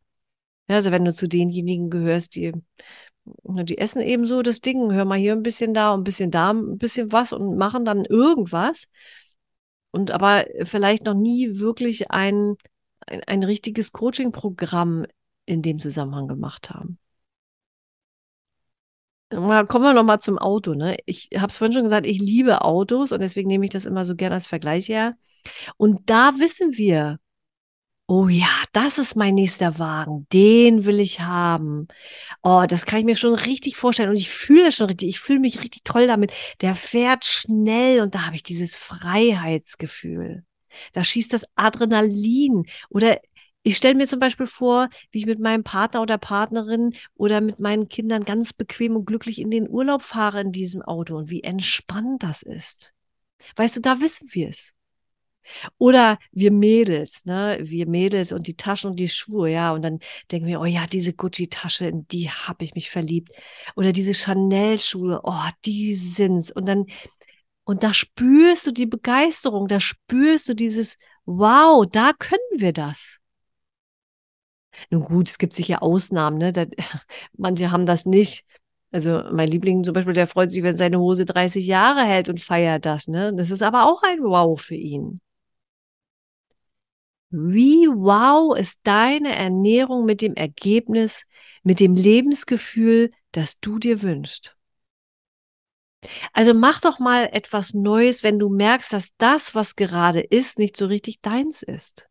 Ja, 0.68 0.76
also 0.76 0.92
wenn 0.92 1.04
du 1.04 1.12
zu 1.12 1.28
denjenigen 1.28 1.90
gehörst, 1.90 2.36
die, 2.36 2.52
die 3.24 3.78
essen 3.78 4.00
eben 4.00 4.24
so 4.24 4.42
das 4.42 4.60
Ding, 4.60 4.92
hör 4.92 5.04
mal 5.04 5.18
hier 5.18 5.32
ein 5.32 5.42
bisschen 5.42 5.74
da 5.74 5.92
und 5.92 6.02
ein 6.02 6.04
bisschen 6.04 6.30
da, 6.30 6.52
ein 6.52 6.78
bisschen 6.78 7.10
was 7.10 7.32
und 7.32 7.56
machen 7.56 7.84
dann 7.84 8.04
irgendwas 8.04 8.84
und 9.90 10.12
aber 10.12 10.46
vielleicht 10.62 11.04
noch 11.04 11.14
nie 11.14 11.58
wirklich 11.58 12.12
ein, 12.12 12.54
ein, 13.00 13.22
ein 13.24 13.42
richtiges 13.42 13.90
Coaching-Programm 13.90 15.06
in 15.44 15.62
dem 15.62 15.80
Zusammenhang 15.80 16.28
gemacht 16.28 16.70
haben. 16.70 16.99
Kommen 19.30 19.84
wir 19.84 19.92
noch 19.92 20.02
mal 20.02 20.20
zum 20.20 20.38
Auto. 20.38 20.74
Ne? 20.74 20.96
Ich 21.06 21.30
habe 21.36 21.48
es 21.48 21.56
vorhin 21.56 21.72
schon 21.72 21.84
gesagt, 21.84 22.06
ich 22.06 22.18
liebe 22.18 22.62
Autos 22.62 23.12
und 23.12 23.20
deswegen 23.20 23.48
nehme 23.48 23.64
ich 23.64 23.70
das 23.70 23.86
immer 23.86 24.04
so 24.04 24.16
gerne 24.16 24.34
als 24.34 24.46
Vergleich 24.46 24.88
her. 24.88 25.16
Und 25.76 26.10
da 26.10 26.38
wissen 26.38 26.76
wir, 26.76 27.20
oh 28.08 28.26
ja, 28.26 28.48
das 28.72 28.98
ist 28.98 29.14
mein 29.14 29.36
nächster 29.36 29.78
Wagen, 29.78 30.26
den 30.32 30.84
will 30.84 30.98
ich 30.98 31.20
haben. 31.20 31.86
Oh, 32.42 32.64
das 32.68 32.86
kann 32.86 32.98
ich 32.98 33.04
mir 33.04 33.14
schon 33.14 33.34
richtig 33.34 33.76
vorstellen 33.76 34.10
und 34.10 34.18
ich 34.18 34.30
fühle 34.30 34.64
das 34.64 34.74
schon 34.74 34.88
richtig. 34.88 35.08
Ich 35.08 35.20
fühle 35.20 35.38
mich 35.38 35.60
richtig 35.62 35.84
toll 35.84 36.08
damit. 36.08 36.32
Der 36.60 36.74
fährt 36.74 37.24
schnell 37.24 38.00
und 38.00 38.16
da 38.16 38.26
habe 38.26 38.34
ich 38.34 38.42
dieses 38.42 38.74
Freiheitsgefühl. 38.74 40.44
Da 40.92 41.04
schießt 41.04 41.32
das 41.32 41.44
Adrenalin 41.54 42.66
oder 42.88 43.20
ich 43.62 43.76
stelle 43.76 43.94
mir 43.94 44.08
zum 44.08 44.20
Beispiel 44.20 44.46
vor, 44.46 44.88
wie 45.10 45.18
ich 45.18 45.26
mit 45.26 45.38
meinem 45.38 45.64
Partner 45.64 46.00
oder 46.00 46.18
Partnerin 46.18 46.94
oder 47.14 47.40
mit 47.40 47.60
meinen 47.60 47.88
Kindern 47.88 48.24
ganz 48.24 48.52
bequem 48.52 48.96
und 48.96 49.04
glücklich 49.04 49.38
in 49.38 49.50
den 49.50 49.68
Urlaub 49.68 50.02
fahre 50.02 50.40
in 50.40 50.52
diesem 50.52 50.82
Auto 50.82 51.16
und 51.16 51.30
wie 51.30 51.42
entspannt 51.42 52.22
das 52.22 52.42
ist. 52.42 52.94
Weißt 53.56 53.76
du, 53.76 53.80
da 53.80 54.00
wissen 54.00 54.28
wir 54.32 54.48
es. 54.48 54.74
Oder 55.78 56.18
wir 56.32 56.52
Mädels, 56.52 57.24
ne? 57.24 57.58
Wir 57.62 57.86
Mädels 57.88 58.32
und 58.32 58.46
die 58.46 58.56
Taschen 58.56 58.90
und 58.90 58.96
die 58.96 59.08
Schuhe, 59.08 59.50
ja. 59.50 59.72
Und 59.72 59.82
dann 59.82 59.98
denken 60.30 60.46
wir, 60.46 60.60
oh 60.60 60.66
ja, 60.66 60.86
diese 60.86 61.12
Gucci-Tasche, 61.12 61.86
in 61.86 62.06
die 62.08 62.30
habe 62.30 62.64
ich 62.64 62.74
mich 62.74 62.90
verliebt. 62.90 63.30
Oder 63.76 63.92
diese 63.92 64.14
Chanel-Schuhe, 64.14 65.20
oh, 65.24 65.48
die 65.64 65.94
sind's. 65.96 66.52
Und 66.52 66.66
dann, 66.66 66.86
und 67.64 67.82
da 67.82 67.94
spürst 67.94 68.66
du 68.66 68.72
die 68.72 68.86
Begeisterung, 68.86 69.66
da 69.68 69.80
spürst 69.80 70.48
du 70.48 70.54
dieses, 70.54 70.98
wow, 71.24 71.86
da 71.90 72.12
können 72.12 72.38
wir 72.56 72.72
das. 72.72 73.19
Nun 74.90 75.02
gut, 75.02 75.28
es 75.28 75.38
gibt 75.38 75.54
sicher 75.54 75.82
Ausnahmen, 75.82 76.38
ne? 76.38 76.52
Da, 76.52 76.64
manche 77.36 77.70
haben 77.70 77.86
das 77.86 78.06
nicht. 78.06 78.44
Also 78.92 79.22
mein 79.32 79.48
Liebling 79.48 79.84
zum 79.84 79.94
Beispiel, 79.94 80.14
der 80.14 80.26
freut 80.26 80.50
sich, 80.50 80.62
wenn 80.62 80.76
seine 80.76 80.98
Hose 80.98 81.24
30 81.24 81.66
Jahre 81.66 82.02
hält 82.02 82.28
und 82.28 82.40
feiert 82.40 82.86
das, 82.86 83.06
ne? 83.06 83.32
Das 83.34 83.50
ist 83.50 83.62
aber 83.62 83.86
auch 83.86 84.02
ein 84.02 84.20
Wow 84.22 84.60
für 84.60 84.74
ihn. 84.74 85.20
Wie 87.32 87.86
wow 87.86 88.56
ist 88.58 88.80
deine 88.82 89.36
Ernährung 89.36 90.04
mit 90.04 90.20
dem 90.20 90.34
Ergebnis, 90.34 91.22
mit 91.62 91.78
dem 91.78 91.94
Lebensgefühl, 91.94 93.12
das 93.30 93.60
du 93.60 93.78
dir 93.78 94.02
wünschst? 94.02 94.56
Also 96.32 96.54
mach 96.54 96.80
doch 96.80 96.98
mal 96.98 97.28
etwas 97.32 97.74
Neues, 97.74 98.24
wenn 98.24 98.38
du 98.40 98.48
merkst, 98.48 98.92
dass 98.92 99.10
das, 99.18 99.54
was 99.54 99.76
gerade 99.76 100.20
ist, 100.20 100.58
nicht 100.58 100.76
so 100.76 100.86
richtig 100.86 101.20
deins 101.20 101.62
ist 101.62 102.09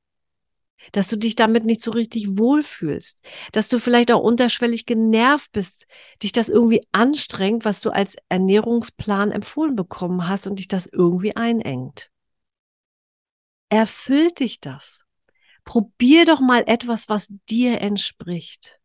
dass 0.91 1.07
du 1.07 1.17
dich 1.17 1.35
damit 1.35 1.65
nicht 1.65 1.81
so 1.81 1.91
richtig 1.91 2.37
wohlfühlst, 2.37 3.19
dass 3.51 3.69
du 3.69 3.79
vielleicht 3.79 4.11
auch 4.11 4.21
unterschwellig 4.21 4.85
genervt 4.85 5.51
bist, 5.51 5.87
dich 6.23 6.31
das 6.31 6.49
irgendwie 6.49 6.85
anstrengt, 6.91 7.65
was 7.65 7.81
du 7.81 7.89
als 7.91 8.15
Ernährungsplan 8.29 9.31
empfohlen 9.31 9.75
bekommen 9.75 10.27
hast 10.27 10.47
und 10.47 10.59
dich 10.59 10.67
das 10.67 10.87
irgendwie 10.91 11.35
einengt. 11.35 12.09
Erfüllt 13.69 14.39
dich 14.39 14.59
das? 14.59 15.05
Probier 15.63 16.25
doch 16.25 16.39
mal 16.39 16.63
etwas, 16.65 17.09
was 17.09 17.27
dir 17.49 17.81
entspricht. 17.81 18.79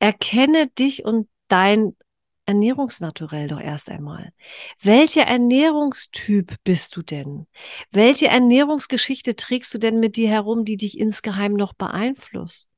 Erkenne 0.00 0.66
dich 0.66 1.04
und 1.04 1.28
dein 1.48 1.96
Ernährungsnaturell 2.50 3.46
doch 3.46 3.60
erst 3.60 3.88
einmal. 3.90 4.32
Welcher 4.82 5.22
Ernährungstyp 5.22 6.56
bist 6.64 6.96
du 6.96 7.02
denn? 7.02 7.46
Welche 7.92 8.26
Ernährungsgeschichte 8.26 9.36
trägst 9.36 9.72
du 9.72 9.78
denn 9.78 10.00
mit 10.00 10.16
dir 10.16 10.28
herum, 10.28 10.64
die 10.64 10.76
dich 10.76 10.98
insgeheim 10.98 11.52
noch 11.52 11.74
beeinflusst? 11.74 12.68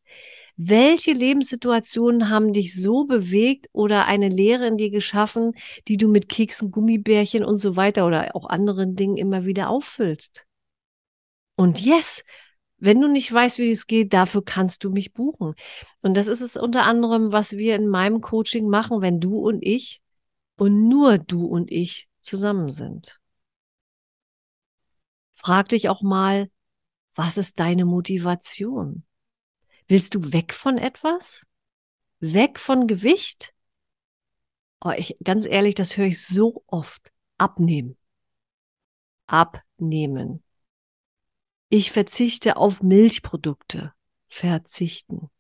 Welche 0.59 1.15
Lebenssituationen 1.15 2.29
haben 2.29 2.53
dich 2.53 2.79
so 2.79 3.05
bewegt 3.05 3.69
oder 3.73 4.07
eine 4.07 4.29
Lehre 4.29 4.67
in 4.67 4.77
dir 4.77 4.91
geschaffen, 4.91 5.53
die 5.89 5.97
du 5.97 6.09
mit 6.09 6.29
Keksen, 6.29 6.71
Gummibärchen 6.71 7.43
und 7.43 7.57
so 7.57 7.75
weiter 7.75 8.07
oder 8.07 8.37
auch 8.37 8.51
anderen 8.51 8.95
Dingen 8.95 9.17
immer 9.17 9.47
wieder 9.47 9.71
auffüllst? 9.71 10.45
Und 11.57 11.81
yes, 11.81 12.23
wenn 12.83 13.01
du 13.01 13.07
nicht 13.07 13.33
weißt, 13.33 13.59
wie 13.59 13.71
es 13.71 13.87
geht, 13.87 14.13
dafür 14.13 14.45
kannst 14.45 14.83
du 14.83 14.91
mich 14.91 15.13
buchen. 15.13 15.55
Und 16.01 16.17
das 16.17 16.27
ist 16.27 16.41
es 16.41 16.57
unter 16.57 16.83
anderem, 16.83 17.31
was 17.31 17.57
wir 17.57 17.77
in 17.77 17.87
meinem 17.87 18.21
Coaching 18.21 18.69
machen, 18.69 19.01
wenn 19.01 19.21
du 19.21 19.39
und 19.39 19.63
ich 19.63 20.03
und 20.57 20.89
nur 20.89 21.19
du 21.19 21.47
und 21.47 21.71
ich 21.71 22.09
zusammen 22.23 22.71
sind. 22.71 23.21
Frag 25.35 25.69
dich 25.69 25.89
auch 25.89 26.03
mal, 26.03 26.51
was 27.15 27.37
ist 27.37 27.61
deine 27.61 27.85
Motivation? 27.85 29.05
Willst 29.87 30.17
du 30.17 30.33
weg 30.33 30.53
von 30.53 30.77
etwas? 30.77 31.47
Weg 32.19 32.59
von 32.59 32.89
Gewicht? 32.89 33.55
Oh, 34.85 34.91
ich, 34.97 35.17
ganz 35.23 35.47
ehrlich, 35.47 35.77
das 35.77 35.97
höre 35.97 36.07
ich 36.07 36.27
so 36.27 36.65
oft. 36.67 37.13
Abnehmen. 37.39 37.97
Abnehmen. 39.29 40.43
Ich 41.75 41.91
verzichte 41.91 42.59
auf 42.59 42.83
Milchprodukte. 42.83 43.95
Verzichten. 44.29 45.31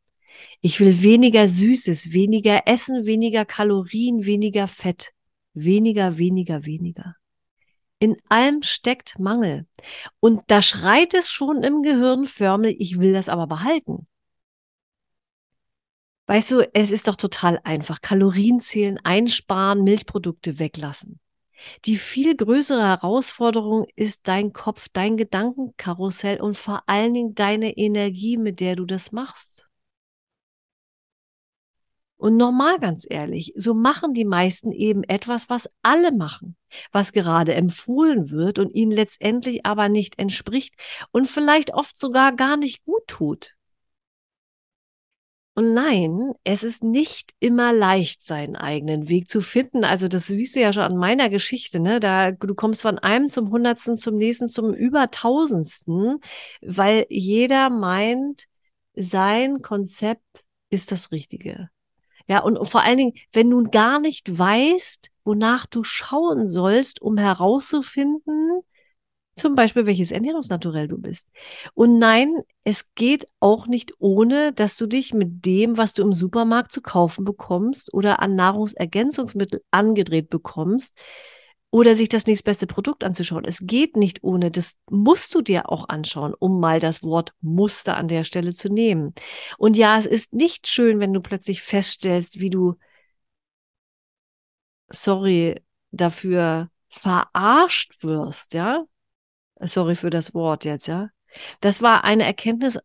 Ich 0.62 0.80
will 0.80 1.02
weniger 1.02 1.46
Süßes, 1.46 2.14
weniger 2.14 2.62
Essen, 2.66 3.04
weniger 3.04 3.44
Kalorien, 3.44 4.24
weniger 4.24 4.66
Fett. 4.66 5.12
Weniger, 5.52 6.16
weniger, 6.16 6.64
weniger. 6.64 7.16
In 7.98 8.16
allem 8.30 8.62
steckt 8.62 9.18
Mangel. 9.18 9.66
Und 10.20 10.40
da 10.46 10.62
schreit 10.62 11.12
es 11.12 11.28
schon 11.28 11.62
im 11.62 11.82
Gehirn 11.82 12.24
förmlich, 12.24 12.76
ich 12.80 12.98
will 12.98 13.12
das 13.12 13.28
aber 13.28 13.46
behalten. 13.46 14.06
Weißt 16.28 16.50
du, 16.50 16.66
es 16.72 16.92
ist 16.92 17.08
doch 17.08 17.16
total 17.16 17.60
einfach. 17.62 18.00
Kalorien 18.00 18.62
zählen, 18.62 18.98
einsparen, 19.04 19.84
Milchprodukte 19.84 20.58
weglassen. 20.58 21.20
Die 21.84 21.96
viel 21.96 22.36
größere 22.36 22.82
Herausforderung 22.82 23.86
ist 23.96 24.20
dein 24.24 24.52
Kopf, 24.52 24.88
dein 24.92 25.16
Gedankenkarussell 25.16 26.40
und 26.40 26.56
vor 26.56 26.82
allen 26.86 27.14
Dingen 27.14 27.34
deine 27.34 27.76
Energie, 27.76 28.36
mit 28.36 28.60
der 28.60 28.76
du 28.76 28.84
das 28.84 29.12
machst. 29.12 29.68
Und 32.22 32.36
normal, 32.36 32.78
ganz 32.78 33.04
ehrlich, 33.10 33.52
so 33.56 33.74
machen 33.74 34.14
die 34.14 34.24
meisten 34.24 34.70
eben 34.70 35.02
etwas, 35.02 35.50
was 35.50 35.68
alle 35.82 36.12
machen, 36.12 36.56
was 36.92 37.12
gerade 37.12 37.52
empfohlen 37.52 38.30
wird 38.30 38.60
und 38.60 38.72
ihnen 38.76 38.92
letztendlich 38.92 39.66
aber 39.66 39.88
nicht 39.88 40.20
entspricht 40.20 40.76
und 41.10 41.26
vielleicht 41.26 41.74
oft 41.74 41.98
sogar 41.98 42.32
gar 42.36 42.56
nicht 42.56 42.84
gut 42.84 43.08
tut. 43.08 43.56
Und 45.54 45.74
nein, 45.74 46.32
es 46.44 46.62
ist 46.62 46.82
nicht 46.82 47.32
immer 47.38 47.74
leicht, 47.74 48.22
seinen 48.22 48.56
eigenen 48.56 49.10
Weg 49.10 49.28
zu 49.28 49.42
finden. 49.42 49.84
Also 49.84 50.08
das 50.08 50.26
siehst 50.26 50.56
du 50.56 50.60
ja 50.60 50.72
schon 50.72 50.82
an 50.82 50.96
meiner 50.96 51.28
Geschichte, 51.28 51.78
ne? 51.78 52.00
Da 52.00 52.30
du 52.32 52.54
kommst 52.54 52.80
von 52.80 52.98
einem 52.98 53.28
zum 53.28 53.50
Hundertsten, 53.50 53.98
zum 53.98 54.16
nächsten, 54.16 54.48
zum 54.48 54.72
Übertausendsten, 54.72 56.20
weil 56.62 57.04
jeder 57.10 57.68
meint, 57.68 58.44
sein 58.94 59.60
Konzept 59.60 60.44
ist 60.70 60.90
das 60.90 61.12
Richtige. 61.12 61.68
Ja, 62.28 62.40
und, 62.40 62.66
vor 62.66 62.82
allen 62.82 62.96
Dingen, 62.98 63.14
wenn 63.32 63.50
du 63.50 63.64
gar 63.64 64.00
nicht 64.00 64.38
weißt, 64.38 65.10
wonach 65.24 65.66
du 65.66 65.84
schauen 65.84 66.48
sollst, 66.48 67.02
um 67.02 67.18
herauszufinden, 67.18 68.62
zum 69.34 69.54
Beispiel, 69.54 69.86
welches 69.86 70.12
Ernährungsnaturell 70.12 70.88
du 70.88 70.98
bist. 70.98 71.28
Und 71.74 71.98
nein, 71.98 72.42
es 72.64 72.94
geht 72.94 73.28
auch 73.40 73.66
nicht 73.66 73.94
ohne, 73.98 74.52
dass 74.52 74.76
du 74.76 74.86
dich 74.86 75.14
mit 75.14 75.46
dem, 75.46 75.78
was 75.78 75.94
du 75.94 76.02
im 76.02 76.12
Supermarkt 76.12 76.72
zu 76.72 76.82
kaufen 76.82 77.24
bekommst 77.24 77.92
oder 77.94 78.20
an 78.20 78.34
Nahrungsergänzungsmittel 78.34 79.62
angedreht 79.70 80.28
bekommst 80.28 80.96
oder 81.70 81.94
sich 81.94 82.10
das 82.10 82.26
nächstbeste 82.26 82.66
Produkt 82.66 83.02
anzuschauen. 83.02 83.46
Es 83.46 83.60
geht 83.62 83.96
nicht 83.96 84.22
ohne. 84.22 84.50
Das 84.50 84.76
musst 84.90 85.34
du 85.34 85.40
dir 85.40 85.70
auch 85.72 85.88
anschauen, 85.88 86.34
um 86.38 86.60
mal 86.60 86.80
das 86.80 87.02
Wort 87.02 87.32
Muster 87.40 87.96
an 87.96 88.08
der 88.08 88.24
Stelle 88.24 88.54
zu 88.54 88.68
nehmen. 88.68 89.14
Und 89.56 89.78
ja, 89.78 89.98
es 89.98 90.04
ist 90.04 90.34
nicht 90.34 90.68
schön, 90.68 91.00
wenn 91.00 91.14
du 91.14 91.22
plötzlich 91.22 91.62
feststellst, 91.62 92.40
wie 92.40 92.50
du, 92.50 92.74
sorry, 94.90 95.62
dafür 95.90 96.68
verarscht 96.90 98.02
wirst, 98.04 98.52
ja, 98.52 98.84
Sorry 99.62 99.94
für 99.94 100.10
das 100.10 100.34
Wort 100.34 100.64
jetzt, 100.64 100.86
ja. 100.86 101.10
Das 101.60 101.82
war 101.82 102.04
eine 102.04 102.24
Erkenntnis 102.24 102.78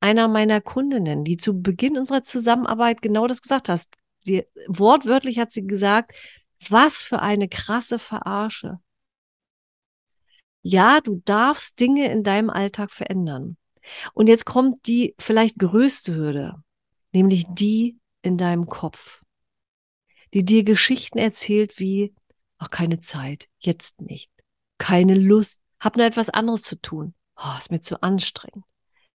einer 0.00 0.26
meiner 0.28 0.60
Kundinnen, 0.60 1.24
die 1.24 1.36
zu 1.36 1.62
Beginn 1.62 1.96
unserer 1.96 2.24
Zusammenarbeit 2.24 3.02
genau 3.02 3.26
das 3.26 3.40
gesagt 3.40 3.68
hast. 3.68 3.88
Die, 4.26 4.44
wortwörtlich 4.66 5.38
hat 5.38 5.52
sie 5.52 5.66
gesagt, 5.66 6.12
was 6.68 7.02
für 7.02 7.20
eine 7.20 7.48
krasse 7.48 7.98
Verarsche. 7.98 8.80
Ja, 10.62 11.00
du 11.00 11.20
darfst 11.24 11.78
Dinge 11.80 12.10
in 12.10 12.22
deinem 12.22 12.50
Alltag 12.50 12.90
verändern. 12.90 13.56
Und 14.12 14.28
jetzt 14.28 14.44
kommt 14.44 14.86
die 14.86 15.14
vielleicht 15.18 15.58
größte 15.58 16.14
Hürde, 16.14 16.62
nämlich 17.12 17.46
die 17.48 17.98
in 18.22 18.38
deinem 18.38 18.66
Kopf, 18.66 19.22
die 20.34 20.44
dir 20.44 20.62
Geschichten 20.62 21.18
erzählt 21.18 21.78
wie, 21.80 22.14
ach, 22.58 22.70
keine 22.70 23.00
Zeit, 23.00 23.48
jetzt 23.58 24.00
nicht, 24.00 24.30
keine 24.78 25.14
Lust, 25.14 25.61
hab 25.82 25.96
nur 25.96 26.06
etwas 26.06 26.30
anderes 26.30 26.62
zu 26.62 26.80
tun. 26.80 27.12
Oh, 27.36 27.58
ist 27.58 27.72
mir 27.72 27.80
zu 27.80 28.02
anstrengend. 28.02 28.64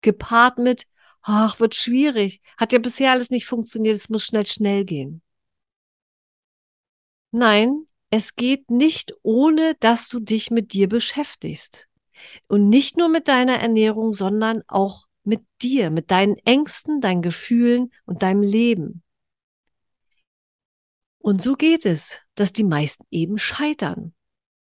Gepaart 0.02 0.58
mit, 0.60 0.88
ach, 1.22 1.60
wird 1.60 1.76
schwierig. 1.76 2.42
Hat 2.58 2.72
ja 2.72 2.80
bisher 2.80 3.12
alles 3.12 3.30
nicht 3.30 3.46
funktioniert. 3.46 3.98
Es 3.98 4.10
muss 4.10 4.24
schnell, 4.24 4.48
schnell 4.48 4.86
gehen. 4.86 5.22
Nein, 7.32 7.86
es 8.10 8.36
geht 8.36 8.72
nicht 8.72 9.14
ohne, 9.24 9.76
dass 9.82 10.08
du 10.08 10.20
dich 10.20 10.52
mit 10.52 10.72
dir 10.72 10.88
beschäftigst. 10.88 11.90
Und 12.48 12.70
nicht 12.70 12.96
nur 12.96 13.10
mit 13.10 13.28
deiner 13.28 13.60
Ernährung, 13.60 14.14
sondern 14.14 14.64
auch 14.68 15.08
mit 15.26 15.42
dir, 15.62 15.90
mit 15.90 16.12
deinen 16.12 16.38
Ängsten, 16.38 17.02
deinen 17.02 17.22
Gefühlen 17.22 17.92
und 18.06 18.24
deinem 18.24 18.42
Leben. 18.42 19.04
Und 21.18 21.42
so 21.42 21.56
geht 21.56 21.86
es, 21.86 22.20
dass 22.36 22.54
die 22.54 22.64
meisten 22.64 23.06
eben 23.12 23.38
scheitern. 23.38 24.14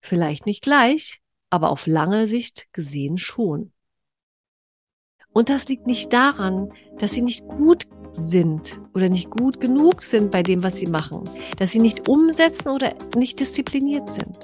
Vielleicht 0.02 0.46
nicht 0.46 0.62
gleich, 0.62 1.22
aber 1.50 1.70
auf 1.70 1.88
lange 1.88 2.28
Sicht 2.28 2.68
gesehen 2.74 3.18
schon. 3.18 3.72
Und 5.32 5.50
das 5.50 5.68
liegt 5.68 5.86
nicht 5.86 6.14
daran, 6.14 6.74
dass 6.98 7.12
sie 7.12 7.22
nicht 7.22 7.48
gut 7.48 7.88
sind 8.12 8.80
oder 8.94 9.10
nicht 9.10 9.30
gut 9.30 9.60
genug 9.60 10.04
sind 10.04 10.32
bei 10.32 10.42
dem, 10.42 10.64
was 10.64 10.78
sie 10.78 10.88
machen, 10.88 11.24
dass 11.58 11.72
sie 11.72 11.80
nicht 11.80 12.08
umsetzen 12.08 12.70
oder 12.70 12.94
nicht 13.16 13.40
diszipliniert 13.40 14.10
sind. 14.14 14.38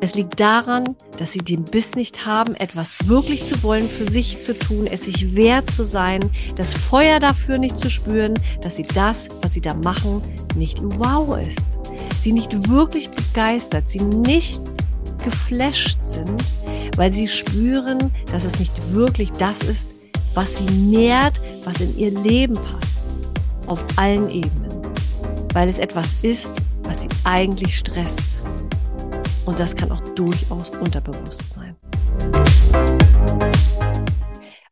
Es 0.00 0.16
liegt 0.16 0.40
daran, 0.40 0.96
dass 1.16 1.30
sie 1.30 1.38
den 1.38 1.62
Biss 1.62 1.94
nicht 1.94 2.26
haben, 2.26 2.56
etwas 2.56 3.06
wirklich 3.06 3.46
zu 3.46 3.62
wollen, 3.62 3.88
für 3.88 4.10
sich 4.10 4.42
zu 4.42 4.58
tun, 4.58 4.88
es 4.88 5.04
sich 5.04 5.36
wert 5.36 5.70
zu 5.70 5.84
sein, 5.84 6.28
das 6.56 6.74
Feuer 6.74 7.20
dafür 7.20 7.56
nicht 7.56 7.78
zu 7.78 7.88
spüren, 7.88 8.34
dass 8.62 8.74
sie 8.74 8.86
das, 8.94 9.28
was 9.42 9.52
sie 9.52 9.60
da 9.60 9.74
machen, 9.74 10.20
nicht 10.56 10.78
wow 10.82 11.38
ist. 11.38 11.78
Sie 12.20 12.32
nicht 12.32 12.68
wirklich 12.68 13.10
begeistert, 13.10 13.88
sie 13.92 14.02
nicht 14.02 14.60
geflasht 15.22 16.00
sind, 16.00 16.42
weil 16.96 17.12
sie 17.12 17.28
spüren, 17.28 18.12
dass 18.30 18.44
es 18.44 18.58
nicht 18.58 18.92
wirklich 18.92 19.30
das 19.32 19.58
ist, 19.60 19.88
was 20.34 20.56
sie 20.56 20.64
nährt, 20.64 21.40
was 21.64 21.80
in 21.80 21.96
ihr 21.98 22.10
Leben 22.10 22.54
passt. 22.54 23.00
Auf 23.66 23.84
allen 23.96 24.28
Ebenen. 24.28 24.82
Weil 25.52 25.68
es 25.68 25.78
etwas 25.78 26.08
ist, 26.22 26.50
was 26.82 27.02
sie 27.02 27.08
eigentlich 27.24 27.76
stresst. 27.76 28.42
Und 29.46 29.58
das 29.58 29.74
kann 29.76 29.90
auch 29.92 30.02
durchaus 30.14 30.70
unterbewusst 30.70 31.52
sein. 31.52 31.76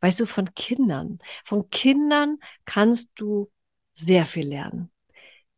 Weißt 0.01 0.21
du, 0.21 0.27
von 0.27 0.53
Kindern, 0.55 1.19
von 1.45 1.69
Kindern 1.71 2.39
kannst 2.65 3.11
du 3.17 3.51
sehr 3.95 4.25
viel 4.25 4.49
lernen. 4.49 4.91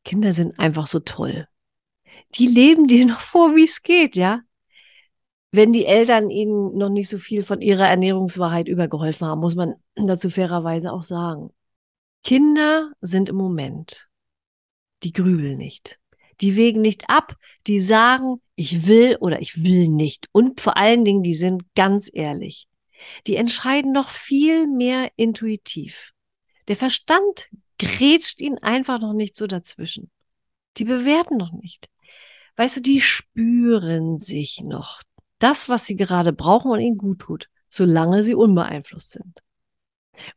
Kinder 0.04 0.32
sind 0.32 0.58
einfach 0.58 0.88
so 0.88 1.00
toll. 1.00 1.46
Die 2.34 2.46
leben 2.46 2.88
dir 2.88 3.06
noch 3.06 3.20
vor, 3.20 3.54
wie 3.54 3.64
es 3.64 3.82
geht, 3.82 4.16
ja 4.16 4.42
wenn 5.52 5.72
die 5.72 5.84
Eltern 5.84 6.30
ihnen 6.30 6.76
noch 6.76 6.88
nicht 6.88 7.08
so 7.08 7.18
viel 7.18 7.42
von 7.42 7.60
ihrer 7.60 7.86
Ernährungswahrheit 7.86 8.68
übergeholfen 8.68 9.26
haben, 9.26 9.40
muss 9.40 9.54
man 9.54 9.74
dazu 9.94 10.30
fairerweise 10.30 10.92
auch 10.92 11.04
sagen. 11.04 11.50
Kinder 12.24 12.92
sind 13.00 13.28
im 13.28 13.36
Moment. 13.36 14.08
Die 15.02 15.12
grübeln 15.12 15.58
nicht. 15.58 15.98
Die 16.40 16.56
wägen 16.56 16.80
nicht 16.80 17.10
ab. 17.10 17.36
Die 17.66 17.80
sagen, 17.80 18.40
ich 18.56 18.86
will 18.86 19.16
oder 19.20 19.40
ich 19.40 19.62
will 19.62 19.88
nicht. 19.88 20.28
Und 20.32 20.60
vor 20.60 20.76
allen 20.76 21.04
Dingen, 21.04 21.22
die 21.22 21.34
sind 21.34 21.62
ganz 21.74 22.10
ehrlich. 22.12 22.68
Die 23.26 23.36
entscheiden 23.36 23.92
noch 23.92 24.08
viel 24.08 24.66
mehr 24.66 25.10
intuitiv. 25.16 26.12
Der 26.68 26.76
Verstand 26.76 27.50
grätscht 27.78 28.40
ihnen 28.40 28.58
einfach 28.58 29.00
noch 29.00 29.12
nicht 29.12 29.36
so 29.36 29.46
dazwischen. 29.46 30.10
Die 30.78 30.84
bewerten 30.84 31.36
noch 31.36 31.52
nicht. 31.52 31.90
Weißt 32.56 32.76
du, 32.76 32.80
die 32.80 33.00
spüren 33.00 34.20
sich 34.20 34.60
noch 34.62 35.02
das, 35.42 35.68
was 35.68 35.86
sie 35.86 35.96
gerade 35.96 36.32
brauchen 36.32 36.70
und 36.70 36.80
ihnen 36.80 36.98
gut 36.98 37.20
tut, 37.20 37.48
solange 37.68 38.22
sie 38.22 38.34
unbeeinflusst 38.34 39.12
sind. 39.12 39.42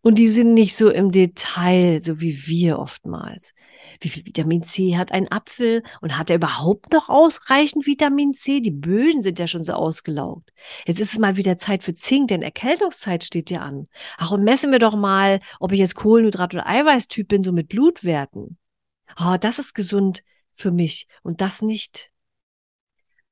Und 0.01 0.17
die 0.17 0.29
sind 0.29 0.53
nicht 0.53 0.75
so 0.75 0.89
im 0.89 1.11
Detail, 1.11 2.01
so 2.01 2.21
wie 2.21 2.47
wir 2.47 2.79
oftmals. 2.79 3.53
Wie 4.01 4.09
viel 4.09 4.25
Vitamin 4.25 4.63
C 4.63 4.97
hat 4.97 5.11
ein 5.11 5.31
Apfel 5.31 5.83
und 6.01 6.17
hat 6.17 6.29
er 6.29 6.37
überhaupt 6.37 6.91
noch 6.91 7.09
ausreichend 7.09 7.85
Vitamin 7.85 8.33
C? 8.33 8.61
Die 8.61 8.71
Böden 8.71 9.21
sind 9.21 9.39
ja 9.39 9.47
schon 9.47 9.63
so 9.63 9.73
ausgelaugt. 9.73 10.51
Jetzt 10.85 10.99
ist 10.99 11.13
es 11.13 11.19
mal 11.19 11.37
wieder 11.37 11.57
Zeit 11.57 11.83
für 11.83 11.93
Zink, 11.93 12.29
denn 12.29 12.41
Erkältungszeit 12.41 13.23
steht 13.23 13.49
ja 13.49 13.61
an. 13.61 13.87
Ach, 14.17 14.31
und 14.31 14.43
messen 14.43 14.71
wir 14.71 14.79
doch 14.79 14.95
mal, 14.95 15.39
ob 15.59 15.71
ich 15.71 15.79
jetzt 15.79 15.95
Kohlenhydrat- 15.95 16.53
oder 16.53 16.67
Eiweißtyp 16.67 17.27
bin, 17.27 17.43
so 17.43 17.51
mit 17.51 17.69
Blutwerten. 17.69 18.57
Oh, 19.19 19.35
das 19.39 19.59
ist 19.59 19.75
gesund 19.75 20.23
für 20.55 20.71
mich 20.71 21.07
und 21.21 21.41
das 21.41 21.61
nicht. 21.61 22.11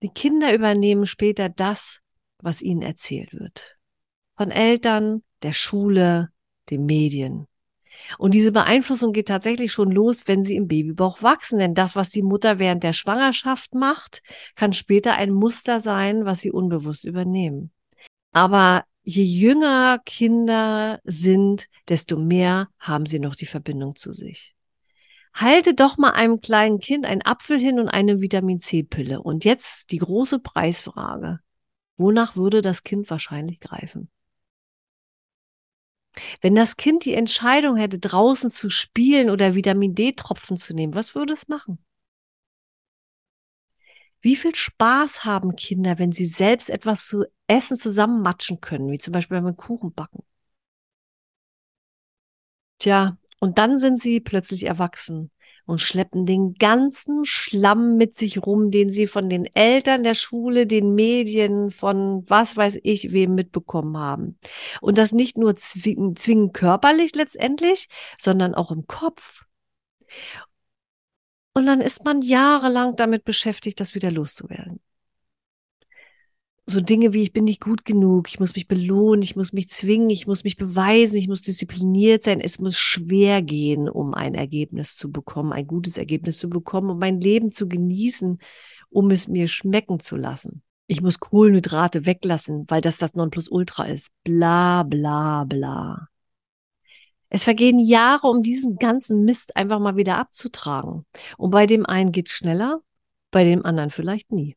Die 0.03 0.09
Kinder 0.09 0.53
übernehmen 0.53 1.05
später 1.05 1.47
das, 1.47 2.01
was 2.39 2.61
ihnen 2.61 2.81
erzählt 2.81 3.33
wird. 3.33 3.77
Von 4.35 4.51
Eltern, 4.51 5.23
der 5.41 5.53
Schule, 5.53 6.29
den 6.69 6.85
Medien. 6.85 7.47
Und 8.17 8.33
diese 8.33 8.51
Beeinflussung 8.51 9.13
geht 9.13 9.29
tatsächlich 9.29 9.71
schon 9.71 9.91
los, 9.91 10.27
wenn 10.27 10.43
sie 10.43 10.55
im 10.57 10.67
Babybauch 10.67 11.23
wachsen. 11.23 11.57
Denn 11.57 11.73
das, 11.73 11.95
was 11.95 12.09
die 12.09 12.21
Mutter 12.21 12.59
während 12.59 12.83
der 12.83 12.91
Schwangerschaft 12.91 13.75
macht, 13.75 14.21
kann 14.55 14.73
später 14.73 15.13
ein 15.13 15.31
Muster 15.31 15.79
sein, 15.79 16.25
was 16.25 16.41
sie 16.41 16.51
unbewusst 16.51 17.05
übernehmen. 17.05 17.71
Aber 18.33 18.83
je 19.03 19.23
jünger 19.23 19.99
Kinder 19.99 20.99
sind, 21.05 21.67
desto 21.87 22.17
mehr 22.17 22.67
haben 22.77 23.05
sie 23.05 23.19
noch 23.19 23.35
die 23.35 23.45
Verbindung 23.45 23.95
zu 23.95 24.11
sich. 24.11 24.53
Halte 25.33 25.73
doch 25.73 25.97
mal 25.97 26.11
einem 26.11 26.41
kleinen 26.41 26.79
Kind 26.79 27.05
einen 27.05 27.23
Apfel 27.23 27.59
hin 27.59 27.79
und 27.79 27.89
eine 27.89 28.21
Vitamin 28.21 28.59
C-Pille. 28.59 29.21
Und 29.21 29.45
jetzt 29.45 29.91
die 29.91 29.97
große 29.97 30.39
Preisfrage. 30.39 31.39
Wonach 31.97 32.35
würde 32.35 32.61
das 32.61 32.83
Kind 32.83 33.09
wahrscheinlich 33.09 33.59
greifen? 33.59 34.09
Wenn 36.41 36.53
das 36.53 36.77
Kind 36.77 37.05
die 37.05 37.15
Entscheidung 37.15 37.75
hätte, 37.77 37.97
draußen 37.97 38.51
zu 38.51 38.69
spielen 38.69 39.29
oder 39.31 39.55
Vitamin 39.55 39.95
D-Tropfen 39.95 40.57
zu 40.57 40.73
nehmen, 40.75 40.93
was 40.93 41.15
würde 41.15 41.33
es 41.33 41.47
machen? 41.47 41.83
Wie 44.21 44.35
viel 44.35 44.55
Spaß 44.55 45.25
haben 45.25 45.55
Kinder, 45.55 45.99
wenn 45.99 46.11
sie 46.11 46.25
selbst 46.25 46.69
etwas 46.69 47.07
zu 47.07 47.25
essen 47.47 47.75
zusammenmatschen 47.77 48.61
können, 48.61 48.89
wie 48.89 48.99
zum 48.99 49.11
Beispiel 49.11 49.41
beim 49.41 49.57
Kuchenbacken? 49.57 50.23
Tja, 52.79 53.17
und 53.43 53.57
dann 53.57 53.77
sind 53.77 54.01
sie 54.01 54.21
plötzlich 54.21 54.67
erwachsen. 54.67 55.29
und 55.65 55.79
schleppen 55.79 56.25
den 56.25 56.53
ganzen 56.55 57.25
Schlamm 57.25 57.97
mit 57.97 58.17
sich 58.17 58.45
rum, 58.45 58.71
den 58.71 58.89
sie 58.89 59.05
von 59.05 59.29
den 59.29 59.45
Eltern 59.53 60.03
der 60.03 60.15
Schule, 60.15 60.65
den 60.65 60.93
Medien, 60.95 61.71
von 61.71 62.23
was 62.29 62.55
weiß 62.55 62.79
ich 62.83 63.11
wem 63.11 63.35
mitbekommen 63.35 63.97
haben. 63.97 64.39
Und 64.81 64.97
das 64.97 65.11
nicht 65.11 65.37
nur 65.37 65.57
zwingen, 65.57 66.15
zwingen 66.15 66.53
körperlich 66.53 67.15
letztendlich, 67.15 67.87
sondern 68.17 68.55
auch 68.55 68.71
im 68.71 68.87
Kopf. 68.87 69.43
Und 71.53 71.65
dann 71.65 71.81
ist 71.81 72.05
man 72.05 72.21
jahrelang 72.21 72.95
damit 72.95 73.25
beschäftigt, 73.25 73.79
das 73.81 73.93
wieder 73.93 74.11
loszuwerden 74.11 74.81
so 76.65 76.79
Dinge 76.79 77.13
wie 77.13 77.23
ich 77.23 77.33
bin 77.33 77.43
nicht 77.43 77.61
gut 77.61 77.83
genug, 77.83 78.29
ich 78.29 78.39
muss 78.39 78.55
mich 78.55 78.67
belohnen, 78.67 79.21
ich 79.21 79.35
muss 79.35 79.51
mich 79.51 79.69
zwingen, 79.69 80.09
ich 80.09 80.27
muss 80.27 80.43
mich 80.43 80.55
beweisen, 80.55 81.17
ich 81.17 81.27
muss 81.27 81.41
diszipliniert 81.41 82.23
sein, 82.23 82.39
es 82.39 82.59
muss 82.59 82.77
schwer 82.77 83.41
gehen, 83.41 83.89
um 83.89 84.13
ein 84.13 84.33
Ergebnis 84.33 84.95
zu 84.95 85.11
bekommen, 85.11 85.51
ein 85.51 85.67
gutes 85.67 85.97
Ergebnis 85.97 86.37
zu 86.37 86.49
bekommen, 86.49 86.89
um 86.89 86.99
mein 86.99 87.19
Leben 87.19 87.51
zu 87.51 87.67
genießen, 87.67 88.39
um 88.89 89.11
es 89.11 89.27
mir 89.27 89.49
schmecken 89.49 89.99
zu 89.99 90.15
lassen. 90.15 90.63
Ich 90.87 91.01
muss 91.01 91.19
Kohlenhydrate 91.19 92.05
weglassen, 92.05 92.65
weil 92.67 92.81
das 92.81 92.97
das 92.97 93.13
Nonplusultra 93.13 93.85
ist. 93.85 94.09
Bla 94.23 94.83
bla 94.83 95.43
bla. 95.43 96.07
Es 97.29 97.43
vergehen 97.43 97.79
Jahre, 97.79 98.27
um 98.27 98.43
diesen 98.43 98.75
ganzen 98.75 99.23
Mist 99.25 99.57
einfach 99.57 99.79
mal 99.79 99.95
wieder 99.95 100.17
abzutragen. 100.17 101.05
Und 101.37 101.49
bei 101.49 101.65
dem 101.65 101.85
einen 101.85 102.11
geht's 102.11 102.31
schneller, 102.31 102.81
bei 103.31 103.43
dem 103.43 103.65
anderen 103.65 103.89
vielleicht 103.89 104.31
nie. 104.31 104.55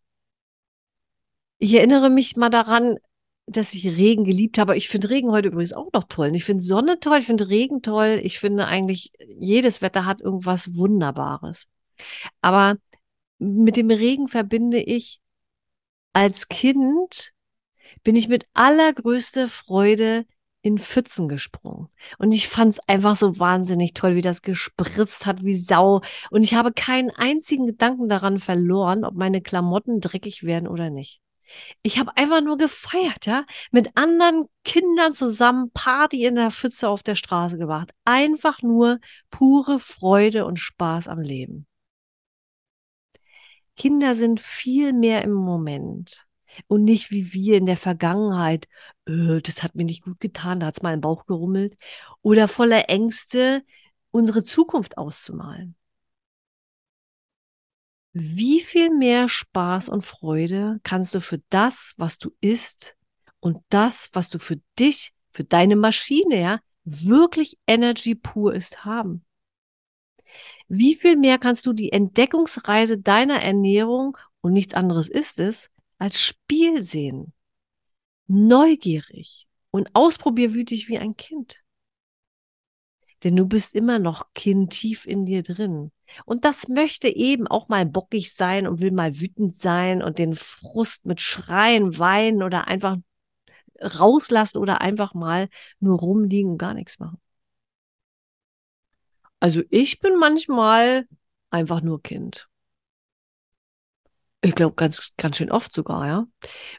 Ich 1.59 1.73
erinnere 1.75 2.11
mich 2.11 2.37
mal 2.37 2.51
daran, 2.51 2.99
dass 3.47 3.75
ich 3.75 3.87
Regen 3.87 4.25
geliebt 4.25 4.59
habe. 4.59 4.77
Ich 4.77 4.89
finde 4.89 5.11
Regen 5.11 5.31
heute 5.31 5.49
übrigens 5.49 5.73
auch 5.73 5.91
noch 5.93 6.05
toll. 6.05 6.35
Ich 6.35 6.45
finde 6.45 6.63
Sonne 6.63 7.01
toll, 7.01 7.19
ich 7.19 7.27
finde 7.27 7.49
Regen 7.49 7.81
toll. 7.83 8.21
Ich 8.23 8.41
finde 8.41 8.67
eigentlich, 8.67 9.13
jedes 9.39 9.83
Wetter 9.83 10.05
hat 10.05 10.21
irgendwas 10.21 10.77
Wunderbares. 10.77 11.69
Aber 12.43 12.77
mit 13.39 13.77
dem 13.77 13.91
Regen 13.91 14.29
verbinde 14.29 14.81
ich 14.81 15.21
als 16.13 16.49
Kind, 16.49 17.33
bin 18.03 18.17
ich 18.17 18.29
mit 18.29 18.47
allergrößter 18.55 19.49
Freude 19.49 20.27
in 20.63 20.79
Pfützen 20.79 21.29
gesprungen. 21.29 21.89
Und 22.19 22.33
ich 22.33 22.49
fand 22.49 22.75
es 22.75 22.81
einfach 22.89 23.15
so 23.15 23.39
wahnsinnig 23.39 23.95
toll, 23.95 24.17
wie 24.17 24.23
das 24.23 24.43
gespritzt 24.43 25.25
hat, 25.27 25.45
wie 25.45 25.55
Sau. 25.55 26.03
Und 26.31 26.43
ich 26.43 26.55
habe 26.55 26.73
keinen 26.73 27.11
einzigen 27.11 27.67
Gedanken 27.67 28.09
daran 28.09 28.41
verloren, 28.41 29.05
ob 29.05 29.15
meine 29.15 29.41
Klamotten 29.41 30.01
dreckig 30.01 30.43
werden 30.43 30.67
oder 30.67 30.91
nicht. 30.91 31.21
Ich 31.83 31.99
habe 31.99 32.17
einfach 32.17 32.41
nur 32.41 32.59
gefeiert, 32.59 33.27
ja, 33.27 33.45
mit 33.71 33.97
anderen 33.97 34.47
Kindern 34.65 35.15
zusammen 35.15 35.71
Party 35.73 36.25
in 36.25 36.35
der 36.35 36.51
Pfütze 36.51 36.89
auf 36.89 37.03
der 37.03 37.15
Straße 37.15 37.59
gemacht. 37.59 37.93
Einfach 38.05 38.63
nur 38.63 38.99
pure 39.31 39.79
Freude 39.79 40.47
und 40.47 40.59
Spaß 40.59 41.09
am 41.09 41.21
Leben. 41.21 41.67
Kinder 43.77 44.15
sind 44.15 44.41
viel 44.41 44.93
mehr 44.93 45.23
im 45.23 45.33
Moment 45.33 46.27
und 46.67 46.85
nicht 46.85 47.11
wie 47.11 47.33
wir 47.33 47.59
in 47.59 47.67
der 47.67 47.77
Vergangenheit. 47.77 48.67
Äh, 49.07 49.41
das 49.43 49.63
hat 49.63 49.75
mir 49.75 49.85
nicht 49.85 50.05
gut 50.05 50.21
getan, 50.21 50.61
da 50.61 50.67
hat 50.67 50.77
es 50.79 50.83
mal 50.83 50.95
im 50.95 51.01
Bauch 51.01 51.27
gerummelt. 51.27 51.77
Oder 52.23 52.49
voller 52.49 52.89
Ängste, 52.89 53.63
unsere 54.11 54.45
Zukunft 54.45 54.99
auszumalen 54.99 55.77
wie 58.19 58.61
viel 58.61 58.89
mehr 58.89 59.29
Spaß 59.29 59.91
und 59.91 60.03
Freude 60.03 60.81
kannst 60.85 61.15
du 61.15 61.21
für 61.21 61.43
das, 61.51 61.93
was 61.99 62.17
du 62.17 62.31
isst 62.41 62.97
und 63.41 63.63
das, 63.69 64.09
was 64.15 64.31
du 64.31 64.39
für 64.39 64.59
dich, 64.79 65.13
für 65.33 65.45
deine 65.45 65.77
Maschine, 65.77 66.41
ja, 66.41 66.61
wirklich 66.85 67.59
Energy 67.67 68.15
pur 68.15 68.55
ist, 68.55 68.87
haben? 68.87 69.23
Wie 70.67 70.95
viel 70.95 71.17
mehr 71.17 71.37
kannst 71.37 71.67
du 71.67 71.75
die 71.75 71.93
Entdeckungsreise 71.93 72.97
deiner 72.97 73.43
Ernährung 73.43 74.17
und 74.41 74.55
nichts 74.55 74.73
anderes 74.73 75.11
ist 75.11 75.39
es, 75.39 75.69
als 75.99 76.19
Spiel 76.19 76.83
sehen? 76.83 77.35
Neugierig 78.29 79.47
und 79.71 79.91
ausprobierwütig 79.93 80.89
wie 80.89 80.99
ein 80.99 81.17
Kind. 81.17 81.63
Denn 83.25 83.37
du 83.37 83.45
bist 83.45 83.75
immer 83.75 83.99
noch 83.99 84.33
Kind 84.33 84.73
tief 84.73 85.05
in 85.05 85.27
dir 85.27 85.43
drin. 85.43 85.93
Und 86.25 86.45
das 86.45 86.69
möchte 86.69 87.09
eben 87.09 87.47
auch 87.47 87.69
mal 87.69 87.85
bockig 87.87 88.35
sein 88.35 88.67
und 88.67 88.81
will 88.81 88.91
mal 88.91 89.19
wütend 89.19 89.55
sein 89.55 90.03
und 90.03 90.19
den 90.19 90.35
Frust 90.35 91.07
mit 91.07 91.21
Schreien, 91.21 91.99
Weinen 91.99 92.43
oder 92.43 92.67
einfach 92.67 92.97
rauslassen 93.81 94.59
oder 94.59 94.81
einfach 94.81 95.15
mal 95.15 95.49
nur 95.81 95.99
rumliegen 95.99 96.53
und 96.53 96.59
gar 96.59 96.75
nichts 96.75 96.99
machen. 96.99 97.21
Also 99.41 99.63
ich 99.71 100.01
bin 100.01 100.17
manchmal 100.19 101.07
einfach 101.51 101.83
nur 101.83 102.03
Kind. 102.03 102.49
Ich 104.47 104.55
glaube, 104.55 104.77
ganz, 104.77 105.13
ganz 105.17 105.39
schön 105.39 105.51
oft 105.51 105.73
sogar, 105.73 106.07
ja. 106.07 106.27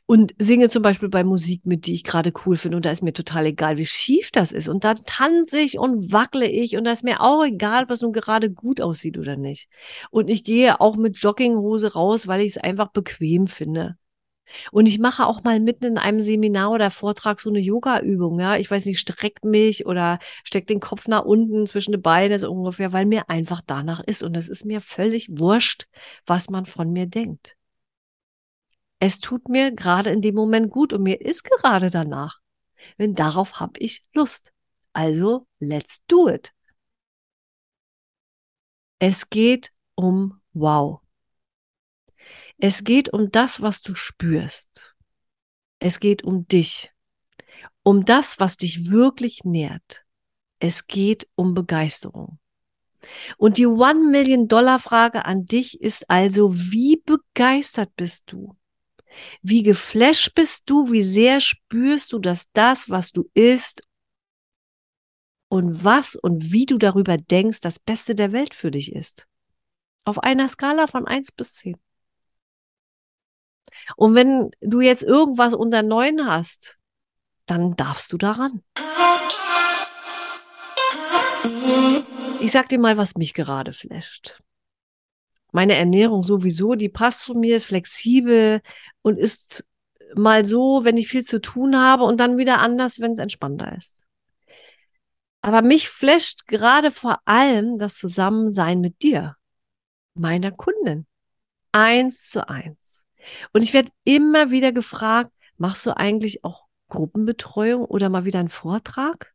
Und 0.06 0.34
singe 0.38 0.69
zum 0.69 0.82
Beispiel 0.84 1.10
bei 1.10 1.25
Musik 1.25 1.65
mit, 1.65 1.86
die 1.86 1.95
ich 1.95 2.06
gerade 2.06 2.32
cool 2.45 2.56
finde. 2.56 2.77
Und 2.77 2.86
da 2.86 2.91
ist 2.91 3.03
mir 3.03 3.12
total 3.12 3.45
egal, 3.45 3.77
wie 3.77 3.86
schief 3.86 4.32
das 4.32 4.53
ist. 4.53 4.69
Und 4.69 4.86
da 4.86 4.93
tanze 4.93 5.60
ich 5.60 5.77
und 5.77 6.13
wackle 6.13 6.47
ich. 6.47 6.77
Und 6.77 6.86
da 6.86 6.93
ist 6.93 7.03
mir 7.03 7.19
auch 7.19 7.43
egal, 7.43 7.84
ob 7.84 7.89
das 7.89 8.01
nun 8.01 8.13
gerade 8.13 8.49
gut 8.49 8.80
aussieht 8.80 9.17
oder 9.17 9.36
nicht. 9.36 9.67
Und 10.12 10.30
ich 10.30 10.45
gehe 10.45 10.80
auch 10.80 10.95
mit 10.95 11.17
Jogginghose 11.17 11.91
raus, 11.91 12.25
weil 12.25 12.39
ich 12.39 12.51
es 12.51 12.58
einfach 12.58 12.88
bequem 12.91 13.47
finde. 13.47 13.97
Und 14.71 14.88
ich 14.88 14.97
mache 14.97 15.25
auch 15.25 15.43
mal 15.43 15.60
mitten 15.60 15.84
in 15.84 15.97
einem 15.97 16.21
Seminar 16.21 16.71
oder 16.71 16.89
Vortrag 16.89 17.41
so 17.41 17.49
eine 17.49 17.60
Yoga-Übung, 17.60 18.39
ja. 18.39 18.56
Ich 18.56 18.71
weiß 18.71 18.86
nicht, 18.86 18.99
streckt 18.99 19.43
mich 19.43 19.86
oder 19.86 20.19
steckt 20.45 20.69
den 20.69 20.80
Kopf 20.80 21.10
nach 21.10 21.25
unten 21.25 21.67
zwischen 21.67 21.91
die 21.91 21.97
Beine 21.97 22.39
so 22.39 22.49
ungefähr, 22.49 22.93
weil 22.93 23.06
mir 23.06 23.30
einfach 23.30 23.60
danach 23.65 24.01
ist. 24.06 24.23
Und 24.23 24.38
es 24.38 24.47
ist 24.47 24.63
mir 24.63 24.80
völlig 24.80 25.27
wurscht, 25.30 25.88
was 26.25 26.49
man 26.49 26.65
von 26.65 26.93
mir 26.93 27.08
denkt 27.08 27.56
es 28.99 29.19
tut 29.19 29.49
mir 29.49 29.71
gerade 29.71 30.10
in 30.12 30.21
dem 30.21 30.36
Moment 30.36 30.71
gut 30.71 30.93
und 30.93 31.03
mir 31.03 31.21
ist 31.21 31.43
gerade 31.43 31.89
danach. 31.89 32.39
Wenn 32.97 33.15
darauf 33.15 33.60
habe 33.60 33.79
ich 33.79 34.03
Lust. 34.13 34.53
Also, 34.93 35.47
let's 35.60 36.03
do 36.07 36.27
it. 36.29 36.53
Es 38.99 39.29
geht 39.29 39.73
um 39.95 40.41
Wow. 40.53 41.01
Es 42.57 42.83
geht 42.83 43.13
um 43.13 43.29
das, 43.31 43.62
was 43.62 43.83
du 43.83 43.93
spürst. 43.93 44.95
Es 45.79 45.99
geht 45.99 46.23
um 46.23 46.47
dich. 46.47 46.91
Um 47.83 48.05
das, 48.05 48.39
was 48.39 48.57
dich 48.57 48.89
wirklich 48.89 49.43
nährt. 49.43 50.03
Es 50.60 50.88
geht 50.88 51.29
um 51.36 51.53
Begeisterung. 51.53 52.39
Und 53.38 53.60
die 53.60 53.67
One 53.67 54.10
Million 54.10 54.47
Dollar 54.47 54.79
Frage 54.79 55.25
an 55.25 55.45
dich 55.45 55.79
ist 55.79 56.10
also, 56.10 56.51
wie 56.53 56.97
begeistert 57.05 57.95
bist 57.95 58.23
du? 58.31 58.56
Wie 59.41 59.63
geflasht 59.63 60.34
bist 60.36 60.63
du? 60.67 60.91
Wie 60.91 61.01
sehr 61.01 61.41
spürst 61.41 62.13
du, 62.13 62.19
dass 62.19 62.45
das, 62.53 62.89
was 62.89 63.12
du 63.12 63.30
isst 63.34 63.82
und 65.49 65.84
was 65.84 66.15
und 66.15 66.51
wie 66.51 66.65
du 66.65 66.77
darüber 66.77 67.17
denkst, 67.17 67.62
das 67.62 67.80
Beste 67.80 68.15
der 68.15 68.32
Welt 68.32 68.53
für 68.53 68.71
dich 68.71 68.93
ist? 68.93 69.27
Auf 70.03 70.19
einer 70.19 70.49
Skala 70.49 70.88
von 70.88 71.06
1 71.06 71.32
bis 71.32 71.56
10. 71.56 71.77
Und 73.95 74.15
wenn 74.15 74.51
du 74.62 74.82
jetzt 74.82 75.03
irgendwas 75.03 75.53
unter 75.53 75.84
9 75.84 76.25
hast, 76.25 76.77
dann 77.45 77.75
darfst 77.75 78.12
du 78.12 78.17
daran. 78.17 78.63
Ich 82.39 82.51
sag 82.51 82.69
dir 82.69 82.80
mal, 82.80 82.97
was 82.97 83.15
mich 83.15 83.34
gerade 83.34 83.71
flasht 83.71 84.41
meine 85.57 85.73
Ernährung 85.73 86.21
sowieso, 86.21 86.75
die 86.75 86.87
passt 86.87 87.21
zu 87.21 87.33
mir, 87.33 87.57
ist 87.57 87.65
flexibel 87.65 88.61
und 89.01 89.17
ist 89.17 89.65
mal 90.13 90.45
so, 90.45 90.81
wenn 90.83 90.97
ich 90.97 91.07
viel 91.07 91.23
zu 91.23 91.41
tun 91.41 91.75
habe 91.75 92.03
und 92.03 92.19
dann 92.19 92.37
wieder 92.37 92.59
anders, 92.59 92.99
wenn 92.99 93.13
es 93.13 93.17
entspannter 93.17 93.75
ist. 93.75 94.05
Aber 95.41 95.63
mich 95.63 95.89
flasht 95.89 96.45
gerade 96.45 96.91
vor 96.91 97.21
allem 97.25 97.79
das 97.79 97.95
Zusammensein 97.95 98.81
mit 98.81 99.01
dir, 99.01 99.35
meiner 100.13 100.51
Kundin. 100.51 101.07
Eins 101.71 102.29
zu 102.29 102.47
eins. 102.47 103.03
Und 103.51 103.63
ich 103.63 103.73
werde 103.73 103.89
immer 104.03 104.51
wieder 104.51 104.71
gefragt, 104.71 105.31
machst 105.57 105.87
du 105.87 105.97
eigentlich 105.97 106.43
auch 106.43 106.67
Gruppenbetreuung 106.89 107.83
oder 107.83 108.09
mal 108.09 108.25
wieder 108.25 108.37
einen 108.37 108.49
Vortrag? 108.49 109.33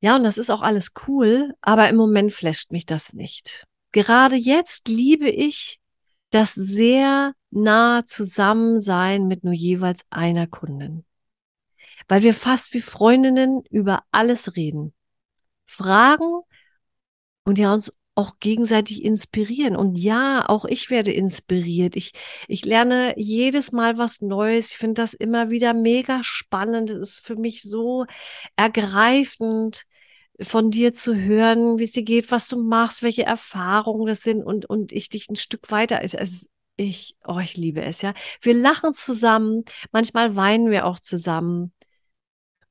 Ja, 0.00 0.16
und 0.16 0.24
das 0.24 0.36
ist 0.36 0.50
auch 0.50 0.62
alles 0.62 0.94
cool, 1.06 1.54
aber 1.60 1.88
im 1.88 1.96
Moment 1.96 2.32
flasht 2.32 2.72
mich 2.72 2.86
das 2.86 3.12
nicht 3.12 3.68
gerade 3.92 4.36
jetzt 4.36 4.88
liebe 4.88 5.28
ich 5.28 5.80
das 6.30 6.54
sehr 6.54 7.34
nah 7.50 8.04
Zusammensein 8.04 9.26
mit 9.26 9.44
nur 9.44 9.54
jeweils 9.54 10.02
einer 10.10 10.46
Kundin. 10.46 11.04
Weil 12.08 12.22
wir 12.22 12.34
fast 12.34 12.72
wie 12.74 12.80
Freundinnen 12.80 13.62
über 13.70 14.04
alles 14.10 14.56
reden, 14.56 14.94
fragen 15.66 16.40
und 17.44 17.58
ja 17.58 17.72
uns 17.74 17.92
auch 18.14 18.38
gegenseitig 18.38 19.04
inspirieren. 19.04 19.76
Und 19.76 19.96
ja, 19.96 20.48
auch 20.48 20.64
ich 20.64 20.90
werde 20.90 21.12
inspiriert. 21.12 21.96
Ich, 21.96 22.12
ich 22.48 22.64
lerne 22.64 23.14
jedes 23.16 23.72
Mal 23.72 23.98
was 23.98 24.20
Neues. 24.20 24.72
Ich 24.72 24.76
finde 24.76 25.02
das 25.02 25.14
immer 25.14 25.50
wieder 25.50 25.72
mega 25.72 26.22
spannend. 26.22 26.90
Es 26.90 26.98
ist 26.98 27.26
für 27.26 27.36
mich 27.36 27.62
so 27.62 28.06
ergreifend, 28.56 29.84
von 30.42 30.70
dir 30.70 30.92
zu 30.92 31.14
hören, 31.14 31.78
wie 31.78 31.84
es 31.84 31.92
dir 31.92 32.02
geht, 32.02 32.30
was 32.30 32.48
du 32.48 32.62
machst, 32.62 33.02
welche 33.02 33.24
Erfahrungen 33.24 34.06
das 34.06 34.22
sind 34.22 34.42
und, 34.42 34.66
und 34.66 34.92
ich 34.92 35.08
dich 35.08 35.28
ein 35.28 35.36
Stück 35.36 35.70
weiter, 35.70 35.98
also 35.98 36.46
ich, 36.76 37.16
oh, 37.26 37.38
ich 37.38 37.56
liebe 37.56 37.82
es, 37.82 38.00
ja. 38.00 38.14
Wir 38.40 38.54
lachen 38.54 38.94
zusammen, 38.94 39.64
manchmal 39.92 40.34
weinen 40.36 40.70
wir 40.70 40.86
auch 40.86 40.98
zusammen. 40.98 41.72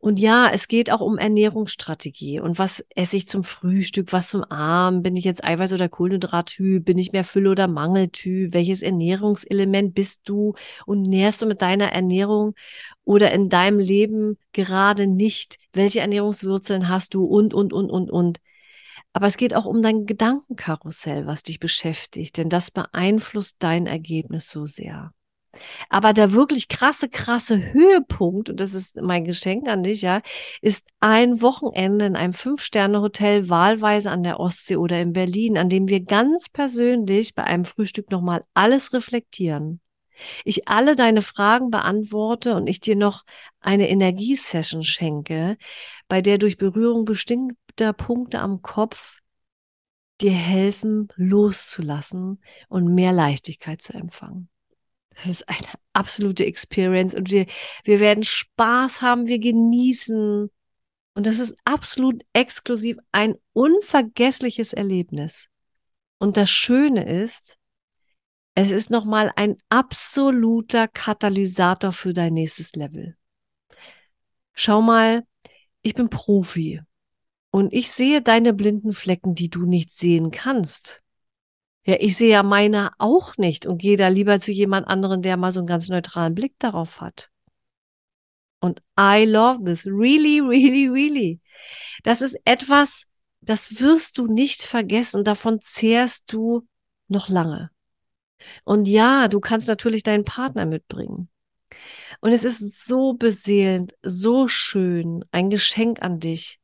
Und 0.01 0.17
ja, 0.17 0.49
es 0.49 0.69
geht 0.69 0.91
auch 0.91 1.01
um 1.01 1.17
Ernährungsstrategie. 1.17 2.39
Und 2.39 2.57
was 2.57 2.85
esse 2.95 3.17
ich 3.17 3.27
zum 3.27 3.43
Frühstück, 3.43 4.13
was 4.13 4.29
zum 4.29 4.45
Abend? 4.45 5.03
Bin 5.03 5.17
ich 5.17 5.25
jetzt 5.25 5.43
Eiweiß- 5.43 5.73
oder 5.73 5.89
Kohlenhydrattyp? 5.89 6.85
Bin 6.85 6.97
ich 6.97 7.11
mehr 7.11 7.25
Fülle- 7.25 7.51
oder 7.51 7.67
Mangeltyp? 7.67 8.53
Welches 8.53 8.81
Ernährungselement 8.81 9.93
bist 9.93 10.21
du? 10.23 10.53
Und 10.85 11.01
nährst 11.01 11.41
du 11.41 11.47
mit 11.47 11.61
deiner 11.61 11.91
Ernährung 11.91 12.55
oder 13.03 13.33
in 13.33 13.49
deinem 13.49 13.79
Leben 13.79 14.37
gerade 14.53 15.05
nicht? 15.05 15.57
Welche 15.73 15.99
Ernährungswurzeln 15.99 16.87
hast 16.87 17.13
du? 17.13 17.25
Und, 17.25 17.53
und, 17.53 17.73
und, 17.73 17.89
und, 17.89 18.09
und. 18.09 18.39
Aber 19.11 19.27
es 19.27 19.35
geht 19.35 19.53
auch 19.53 19.65
um 19.65 19.81
dein 19.81 20.05
Gedankenkarussell, 20.05 21.27
was 21.27 21.43
dich 21.43 21.59
beschäftigt, 21.59 22.37
denn 22.37 22.47
das 22.47 22.71
beeinflusst 22.71 23.57
dein 23.59 23.85
Ergebnis 23.85 24.49
so 24.49 24.65
sehr. 24.65 25.13
Aber 25.89 26.13
der 26.13 26.33
wirklich 26.33 26.67
krasse, 26.67 27.09
krasse 27.09 27.73
Höhepunkt, 27.73 28.49
und 28.49 28.59
das 28.59 28.73
ist 28.73 28.95
mein 29.01 29.23
Geschenk 29.23 29.67
an 29.67 29.83
dich, 29.83 30.01
ja, 30.01 30.21
ist 30.61 30.85
ein 30.99 31.41
Wochenende 31.41 32.05
in 32.05 32.15
einem 32.15 32.33
Fünf-Sterne-Hotel, 32.33 33.49
wahlweise 33.49 34.11
an 34.11 34.23
der 34.23 34.39
Ostsee 34.39 34.75
oder 34.75 35.01
in 35.01 35.13
Berlin, 35.13 35.57
an 35.57 35.69
dem 35.69 35.87
wir 35.87 36.01
ganz 36.01 36.49
persönlich 36.49 37.35
bei 37.35 37.43
einem 37.43 37.65
Frühstück 37.65 38.11
nochmal 38.11 38.43
alles 38.53 38.93
reflektieren. 38.93 39.81
Ich 40.43 40.67
alle 40.67 40.95
deine 40.95 41.21
Fragen 41.21 41.71
beantworte 41.71 42.55
und 42.55 42.67
ich 42.67 42.79
dir 42.81 42.95
noch 42.95 43.23
eine 43.61 43.89
Energiesession 43.89 44.83
schenke, 44.83 45.57
bei 46.07 46.21
der 46.21 46.37
durch 46.37 46.57
Berührung 46.57 47.05
bestimmter 47.05 47.93
Punkte 47.93 48.39
am 48.39 48.61
Kopf 48.61 49.19
dir 50.21 50.31
helfen, 50.31 51.07
loszulassen 51.15 52.41
und 52.67 52.93
mehr 52.93 53.13
Leichtigkeit 53.13 53.81
zu 53.81 53.93
empfangen. 53.93 54.49
Das 55.19 55.41
ist 55.41 55.49
eine 55.49 55.67
absolute 55.91 56.45
Experience 56.45 57.13
und 57.13 57.29
wir, 57.29 57.45
wir 57.83 57.99
werden 57.99 58.23
Spaß 58.23 59.01
haben, 59.01 59.27
wir 59.27 59.39
genießen. 59.39 60.49
Und 61.13 61.25
das 61.25 61.39
ist 61.39 61.55
absolut 61.65 62.23
exklusiv 62.31 62.97
ein 63.11 63.35
unvergessliches 63.51 64.71
Erlebnis. 64.71 65.49
Und 66.19 66.37
das 66.37 66.49
Schöne 66.49 67.05
ist, 67.05 67.57
es 68.55 68.71
ist 68.71 68.89
nochmal 68.89 69.31
ein 69.35 69.57
absoluter 69.67 70.87
Katalysator 70.87 71.91
für 71.91 72.13
dein 72.13 72.33
nächstes 72.33 72.75
Level. 72.75 73.17
Schau 74.53 74.81
mal, 74.81 75.23
ich 75.81 75.95
bin 75.95 76.09
Profi 76.09 76.81
und 77.51 77.73
ich 77.73 77.91
sehe 77.91 78.21
deine 78.21 78.53
blinden 78.53 78.91
Flecken, 78.93 79.35
die 79.35 79.49
du 79.49 79.65
nicht 79.65 79.91
sehen 79.91 80.31
kannst. 80.31 81.01
Ja, 81.89 81.95
ich 81.99 82.17
sehe 82.17 82.29
ja 82.29 82.43
meine 82.43 82.91
auch 82.99 83.35
nicht 83.37 83.65
und 83.65 83.79
gehe 83.79 83.97
da 83.97 84.09
lieber 84.09 84.39
zu 84.39 84.51
jemand 84.51 84.87
anderen, 84.87 85.23
der 85.23 85.37
mal 85.37 85.51
so 85.51 85.59
einen 85.59 85.65
ganz 85.65 85.89
neutralen 85.89 86.35
Blick 86.35 86.53
darauf 86.59 87.01
hat. 87.01 87.31
Und 88.59 88.83
I 88.95 89.25
love 89.25 89.63
this. 89.63 89.87
Really, 89.87 90.39
really, 90.39 90.87
really. 90.87 91.39
Das 92.03 92.21
ist 92.21 92.37
etwas, 92.45 93.05
das 93.41 93.79
wirst 93.79 94.19
du 94.19 94.27
nicht 94.27 94.61
vergessen. 94.61 95.23
Davon 95.23 95.61
zehrst 95.63 96.31
du 96.31 96.67
noch 97.07 97.27
lange. 97.27 97.71
Und 98.65 98.87
ja, 98.87 99.27
du 99.27 99.39
kannst 99.39 99.67
natürlich 99.67 100.03
deinen 100.03 100.25
Partner 100.25 100.67
mitbringen. 100.67 101.27
Und 102.21 102.33
es 102.33 102.43
ist 102.43 102.85
so 102.85 103.13
beseelend, 103.13 103.95
so 104.03 104.47
schön, 104.47 105.25
ein 105.31 105.49
Geschenk 105.49 106.03
an 106.03 106.19
dich. 106.19 106.59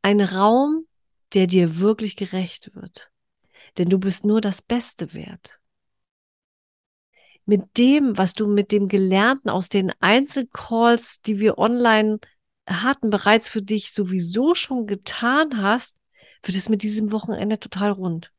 Ein 0.00 0.22
Raum, 0.22 0.86
der 1.34 1.46
dir 1.46 1.78
wirklich 1.78 2.16
gerecht 2.16 2.74
wird 2.74 3.11
denn 3.78 3.88
du 3.88 3.98
bist 3.98 4.24
nur 4.24 4.40
das 4.40 4.62
Beste 4.62 5.14
wert. 5.14 5.60
Mit 7.44 7.76
dem, 7.78 8.16
was 8.16 8.34
du 8.34 8.46
mit 8.46 8.70
dem 8.70 8.88
Gelernten 8.88 9.50
aus 9.50 9.68
den 9.68 9.92
Einzelcalls, 10.00 11.20
die 11.22 11.40
wir 11.40 11.58
online 11.58 12.20
hatten, 12.66 13.10
bereits 13.10 13.48
für 13.48 13.62
dich 13.62 13.92
sowieso 13.92 14.54
schon 14.54 14.86
getan 14.86 15.60
hast, 15.60 15.96
wird 16.44 16.56
es 16.56 16.68
mit 16.68 16.82
diesem 16.82 17.10
Wochenende 17.12 17.58
total 17.58 17.90
rund. 17.90 18.32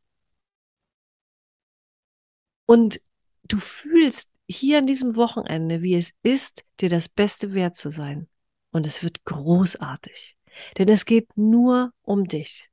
Und 2.65 3.01
du 3.43 3.57
fühlst 3.57 4.31
hier 4.47 4.77
an 4.79 4.87
diesem 4.87 5.15
Wochenende, 5.15 5.81
wie 5.81 5.95
es 5.95 6.11
ist, 6.23 6.63
dir 6.79 6.89
das 6.89 7.09
Beste 7.09 7.53
wert 7.53 7.75
zu 7.75 7.89
sein. 7.89 8.27
Und 8.71 8.87
es 8.87 9.03
wird 9.03 9.23
großartig. 9.25 10.37
Denn 10.77 10.89
es 10.89 11.05
geht 11.05 11.35
nur 11.35 11.93
um 12.03 12.27
dich. 12.27 12.69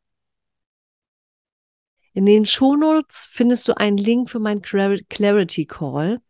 In 2.13 2.27
den 2.27 2.45
Shownotes 2.45 3.27
findest 3.31 3.69
du 3.69 3.77
einen 3.77 3.97
Link 3.97 4.29
für 4.29 4.41
meinen 4.41 4.63
Clarity 4.63 5.67
Call. 5.67 6.21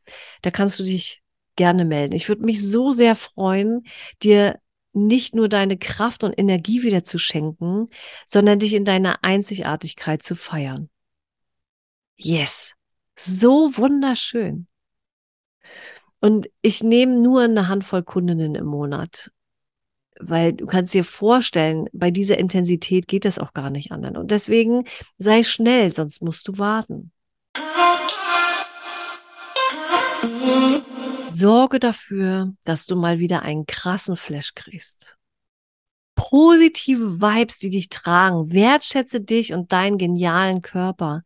Da 0.42 0.50
kannst 0.50 0.78
du 0.78 0.82
dich 0.82 1.22
gerne 1.56 1.84
melden. 1.84 2.14
Ich 2.14 2.28
würde 2.28 2.44
mich 2.44 2.62
so 2.62 2.92
sehr 2.92 3.14
freuen, 3.14 3.86
dir 4.22 4.58
nicht 4.92 5.34
nur 5.34 5.48
deine 5.48 5.78
Kraft 5.78 6.24
und 6.24 6.38
Energie 6.38 6.82
wieder 6.82 7.04
zu 7.04 7.18
schenken, 7.18 7.88
sondern 8.26 8.58
dich 8.58 8.74
in 8.74 8.84
deiner 8.84 9.22
Einzigartigkeit 9.22 10.22
zu 10.22 10.34
feiern. 10.34 10.90
Yes. 12.16 12.72
So 13.16 13.76
wunderschön. 13.76 14.66
Und 16.20 16.50
ich 16.60 16.82
nehme 16.82 17.18
nur 17.18 17.42
eine 17.42 17.68
Handvoll 17.68 18.02
Kundinnen 18.02 18.54
im 18.54 18.66
Monat 18.66 19.30
weil 20.20 20.52
du 20.52 20.66
kannst 20.66 20.94
dir 20.94 21.04
vorstellen, 21.04 21.86
bei 21.92 22.10
dieser 22.10 22.38
Intensität 22.38 23.08
geht 23.08 23.24
das 23.24 23.38
auch 23.38 23.52
gar 23.52 23.70
nicht 23.70 23.92
anderen. 23.92 24.16
Und 24.16 24.30
deswegen 24.30 24.84
sei 25.18 25.42
schnell, 25.42 25.92
sonst 25.92 26.22
musst 26.22 26.48
du 26.48 26.58
warten. 26.58 27.12
Sorge 31.28 31.78
dafür, 31.78 32.52
dass 32.64 32.86
du 32.86 32.96
mal 32.96 33.18
wieder 33.18 33.42
einen 33.42 33.66
krassen 33.66 34.16
Flash 34.16 34.54
kriegst. 34.54 35.16
Positive 36.14 37.22
Vibes, 37.22 37.58
die 37.58 37.70
dich 37.70 37.88
tragen. 37.88 38.52
Wertschätze 38.52 39.22
dich 39.22 39.54
und 39.54 39.72
deinen 39.72 39.96
genialen 39.96 40.60
Körper. 40.60 41.22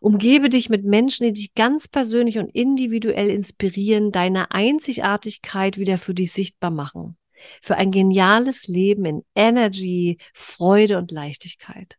Umgebe 0.00 0.48
dich 0.48 0.68
mit 0.68 0.84
Menschen, 0.84 1.26
die 1.26 1.32
dich 1.32 1.54
ganz 1.54 1.88
persönlich 1.88 2.38
und 2.38 2.54
individuell 2.54 3.28
inspirieren, 3.28 4.12
deine 4.12 4.52
Einzigartigkeit 4.52 5.78
wieder 5.78 5.98
für 5.98 6.14
dich 6.14 6.32
sichtbar 6.32 6.70
machen 6.70 7.16
für 7.62 7.76
ein 7.76 7.90
geniales 7.90 8.68
Leben 8.68 9.04
in 9.04 9.24
Energy, 9.34 10.18
Freude 10.34 10.98
und 10.98 11.10
Leichtigkeit. 11.10 11.98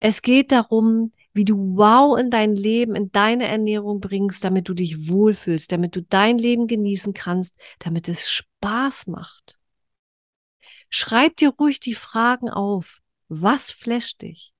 Es 0.00 0.22
geht 0.22 0.50
darum, 0.50 1.12
wie 1.32 1.44
du 1.44 1.76
Wow 1.76 2.18
in 2.18 2.30
dein 2.30 2.54
Leben, 2.54 2.96
in 2.96 3.12
deine 3.12 3.46
Ernährung 3.46 4.00
bringst, 4.00 4.42
damit 4.42 4.68
du 4.68 4.74
dich 4.74 5.08
wohlfühlst, 5.08 5.70
damit 5.70 5.94
du 5.94 6.02
dein 6.02 6.38
Leben 6.38 6.66
genießen 6.66 7.14
kannst, 7.14 7.54
damit 7.78 8.08
es 8.08 8.28
Spaß 8.28 9.06
macht. 9.06 9.58
Schreib 10.88 11.36
dir 11.36 11.50
ruhig 11.50 11.78
die 11.78 11.94
Fragen 11.94 12.50
auf. 12.50 13.00
Was 13.28 13.70
flasht 13.70 14.22
dich? 14.22 14.52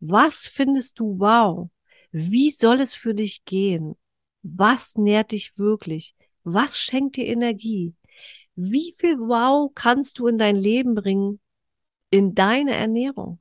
Was 0.00 0.46
findest 0.46 0.98
du 0.98 1.18
wow? 1.18 1.70
Wie 2.10 2.50
soll 2.50 2.80
es 2.80 2.94
für 2.94 3.14
dich 3.14 3.44
gehen? 3.44 3.96
Was 4.42 4.96
nährt 4.96 5.32
dich 5.32 5.56
wirklich? 5.56 6.14
Was 6.44 6.78
schenkt 6.78 7.16
dir 7.16 7.26
Energie? 7.26 7.94
Wie 8.60 8.92
viel 8.98 9.20
Wow 9.20 9.70
kannst 9.72 10.18
du 10.18 10.26
in 10.26 10.36
dein 10.36 10.56
Leben 10.56 10.96
bringen, 10.96 11.38
in 12.10 12.34
deine 12.34 12.74
Ernährung? 12.74 13.38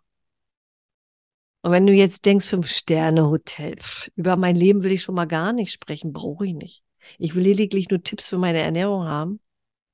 Und 1.64 1.72
wenn 1.72 1.88
du 1.88 1.94
jetzt 1.94 2.26
denkst, 2.26 2.46
Fünf-Sterne-Hotel, 2.46 3.78
über 4.16 4.36
mein 4.36 4.56
Leben 4.56 4.84
will 4.84 4.92
ich 4.92 5.02
schon 5.02 5.16
mal 5.16 5.26
gar 5.26 5.54
nicht 5.54 5.72
sprechen, 5.72 6.14
brauche 6.14 6.46
ich 6.46 6.54
nicht. 6.54 6.84
Ich 7.18 7.34
will 7.34 7.42
lediglich 7.42 7.90
nur 7.90 8.04
Tipps 8.04 8.28
für 8.28 8.38
meine 8.38 8.60
Ernährung 8.60 9.06
haben. 9.06 9.40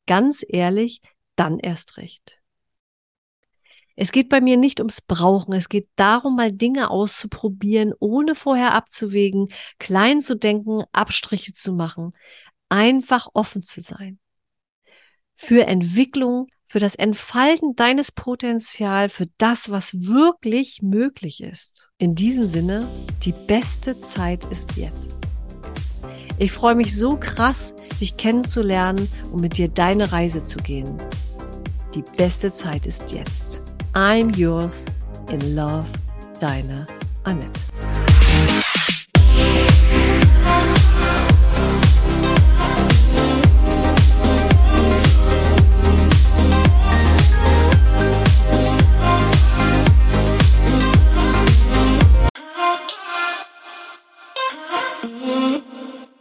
Ganz 0.08 0.44
ehrlich, 0.46 1.00
dann 1.38 1.58
erst 1.58 1.96
recht. 1.96 2.42
Es 3.96 4.12
geht 4.12 4.28
bei 4.28 4.42
mir 4.42 4.58
nicht 4.58 4.82
ums 4.82 5.00
Brauchen. 5.00 5.54
Es 5.54 5.70
geht 5.70 5.88
darum, 5.96 6.36
mal 6.36 6.52
Dinge 6.52 6.90
auszuprobieren, 6.90 7.94
ohne 7.98 8.36
vorher 8.36 8.74
abzuwägen, 8.74 9.48
klein 9.80 10.22
zu 10.22 10.36
denken, 10.36 10.84
Abstriche 10.92 11.54
zu 11.54 11.72
machen, 11.72 12.12
einfach 12.68 13.30
offen 13.34 13.64
zu 13.64 13.80
sein 13.80 14.20
für 15.36 15.68
Entwicklung, 15.68 16.48
für 16.68 16.80
das 16.80 16.96
Entfalten 16.96 17.76
deines 17.76 18.12
Potenzials, 18.12 19.14
für 19.14 19.28
das, 19.38 19.70
was 19.70 19.94
wirklich 19.94 20.82
möglich 20.82 21.44
ist. 21.44 21.92
In 21.98 22.16
diesem 22.16 22.46
Sinne, 22.46 22.88
die 23.24 23.34
beste 23.34 24.00
Zeit 24.00 24.46
ist 24.46 24.76
jetzt. 24.76 25.16
Ich 26.40 26.52
freue 26.52 26.76
mich 26.76 26.98
so 26.98 27.16
krass, 27.16 27.74
dich 28.02 28.18
kennenzulernen 28.18 29.08
und 29.32 29.42
mit 29.42 29.58
dir 29.58 29.68
deine 29.68 30.12
Reise 30.12 30.46
zu 30.46 30.58
gehen. 30.58 30.98
Die 31.94 32.04
beste 32.18 32.54
Zeit 32.54 32.88
ist 32.88 33.12
jetzt. 33.12 33.62
I'm 33.94 34.36
yours 34.36 34.86
in 35.30 35.56
love, 35.56 35.86
deine 36.40 36.88
Annette. 37.24 37.60